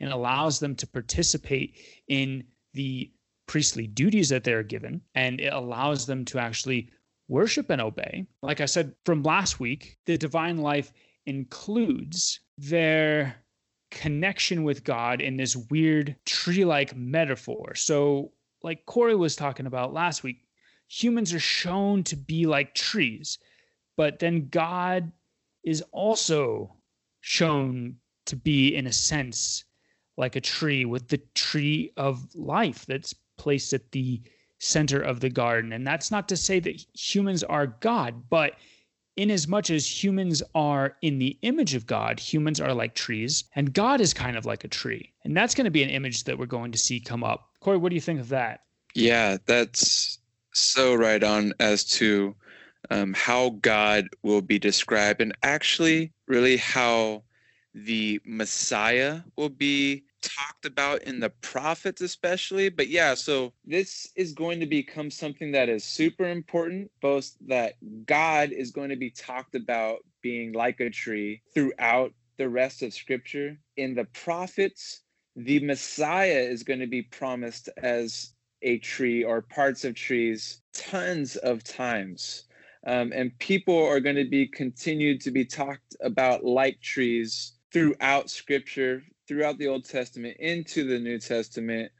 [0.00, 1.78] and allows them to participate
[2.08, 3.10] in the
[3.46, 5.00] priestly duties that they're given.
[5.14, 6.90] And it allows them to actually
[7.28, 8.26] worship and obey.
[8.42, 10.92] Like I said from last week, the divine life
[11.26, 13.36] includes their
[13.90, 17.74] connection with God in this weird tree like metaphor.
[17.74, 18.32] So
[18.62, 20.42] like Cory was talking about last week,
[20.88, 23.38] humans are shown to be like trees,
[23.96, 25.12] but then God
[25.64, 26.76] is also
[27.20, 27.96] shown
[28.26, 29.64] to be, in a sense,
[30.16, 34.22] like a tree with the tree of life that's placed at the
[34.58, 35.72] center of the garden.
[35.72, 38.54] And that's not to say that humans are God, but
[39.16, 43.44] in as much as humans are in the image of God, humans are like trees,
[43.54, 45.12] and God is kind of like a tree.
[45.24, 47.50] And that's going to be an image that we're going to see come up.
[47.60, 48.60] Cory, what do you think of that?
[48.94, 50.18] Yeah, that's
[50.52, 52.34] so right on as to
[52.90, 57.22] um, how God will be described, and actually, really, how
[57.74, 62.68] the Messiah will be talked about in the prophets, especially.
[62.68, 67.74] But yeah, so this is going to become something that is super important, both that
[68.06, 72.92] God is going to be talked about being like a tree throughout the rest of
[72.92, 73.58] scripture.
[73.76, 75.02] In the prophets,
[75.36, 81.36] the Messiah is going to be promised as a tree or parts of trees tons
[81.36, 82.44] of times.
[82.86, 88.30] Um, and people are going to be continued to be talked about like trees throughout
[88.30, 91.90] scripture, throughout the Old Testament into the New Testament.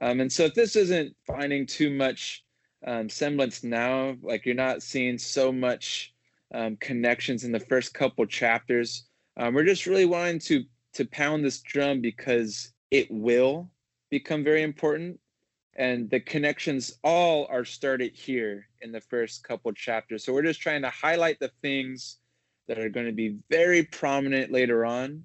[0.00, 2.44] Um, and so if this isn't finding too much
[2.86, 6.14] um, semblance now, like you're not seeing so much
[6.54, 9.06] um, connections in the first couple chapters,
[9.36, 10.64] um, we're just really wanting to
[10.94, 13.70] to pound this drum because it will
[14.10, 15.20] become very important.
[15.76, 20.24] And the connections all are started here in the first couple chapters.
[20.24, 22.16] So we're just trying to highlight the things
[22.66, 25.22] that are going to be very prominent later on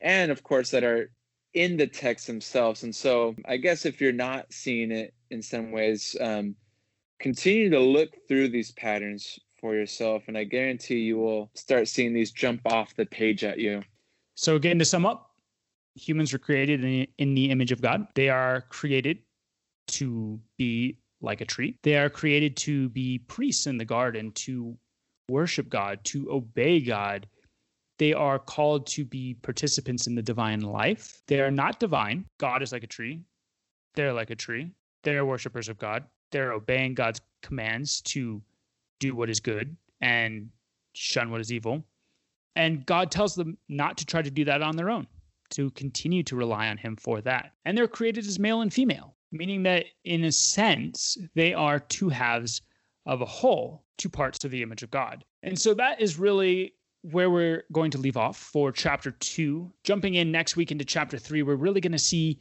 [0.00, 1.10] and of course that are
[1.54, 5.70] in the text themselves and so i guess if you're not seeing it in some
[5.70, 6.54] ways um,
[7.18, 12.12] continue to look through these patterns for yourself and i guarantee you will start seeing
[12.12, 13.82] these jump off the page at you
[14.34, 15.30] so again to sum up
[15.94, 19.18] humans were created in, in the image of god they are created
[19.88, 21.76] to be like a tree.
[21.82, 24.76] They are created to be priests in the garden, to
[25.28, 27.26] worship God, to obey God.
[27.98, 31.20] They are called to be participants in the divine life.
[31.26, 32.26] They are not divine.
[32.38, 33.20] God is like a tree.
[33.94, 34.70] They're like a tree.
[35.02, 36.04] They're worshipers of God.
[36.30, 38.42] They're obeying God's commands to
[39.00, 40.48] do what is good and
[40.92, 41.84] shun what is evil.
[42.56, 45.06] And God tells them not to try to do that on their own,
[45.50, 47.52] to continue to rely on Him for that.
[47.64, 52.08] And they're created as male and female meaning that in a sense, they are two
[52.08, 52.62] halves
[53.06, 55.24] of a whole, two parts of the image of God.
[55.42, 59.72] And so that is really where we're going to leave off for chapter two.
[59.84, 62.38] Jumping in next week into chapter three, we're really going to see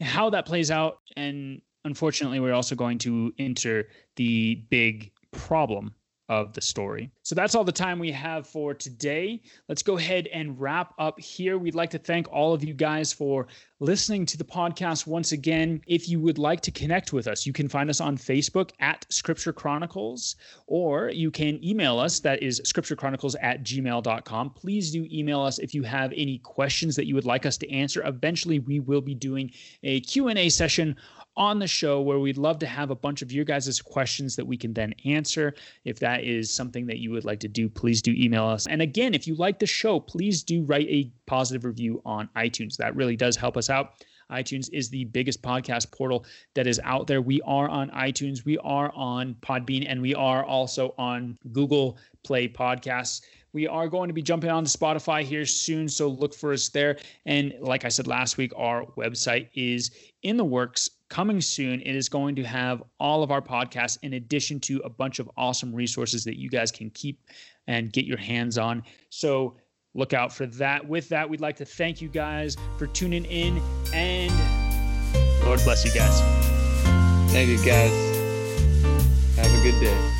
[0.00, 1.00] how that plays out.
[1.16, 5.94] And unfortunately, we're also going to enter the big problem
[6.28, 7.10] of the story.
[7.22, 9.40] So that's all the time we have for today.
[9.68, 11.58] Let's go ahead and wrap up here.
[11.58, 13.46] We'd like to thank all of you guys for
[13.80, 15.80] listening to the podcast once again.
[15.86, 19.06] If you would like to connect with us, you can find us on Facebook at
[19.08, 22.20] Scripture Chronicles, or you can email us.
[22.20, 24.50] That is scripturechronicles at gmail.com.
[24.50, 27.70] Please do email us if you have any questions that you would like us to
[27.70, 28.02] answer.
[28.04, 29.50] Eventually, we will be doing
[29.82, 30.96] a Q&A session
[31.38, 34.44] on the show where we'd love to have a bunch of your guys' questions that
[34.44, 35.54] we can then answer.
[35.84, 38.66] If that is something that you would like to do, please do email us.
[38.66, 42.76] And again, if you like the show, please do write a positive review on iTunes.
[42.76, 44.04] That really does help us out.
[44.30, 47.22] iTunes is the biggest podcast portal that is out there.
[47.22, 52.48] We are on iTunes, we are on Podbean, and we are also on Google Play
[52.48, 53.22] Podcasts.
[53.54, 56.68] We are going to be jumping on to Spotify here soon, so look for us
[56.68, 56.98] there.
[57.24, 59.90] And like I said last week, our website is
[60.22, 61.80] in the works coming soon.
[61.80, 65.30] It is going to have all of our podcasts in addition to a bunch of
[65.36, 67.20] awesome resources that you guys can keep
[67.66, 68.82] and get your hands on.
[69.10, 69.56] So
[69.94, 70.86] look out for that.
[70.86, 73.60] With that, we'd like to thank you guys for tuning in
[73.92, 74.32] and
[75.44, 76.20] Lord bless you guys.
[77.32, 77.90] Thank you guys.
[79.36, 80.17] Have a good day.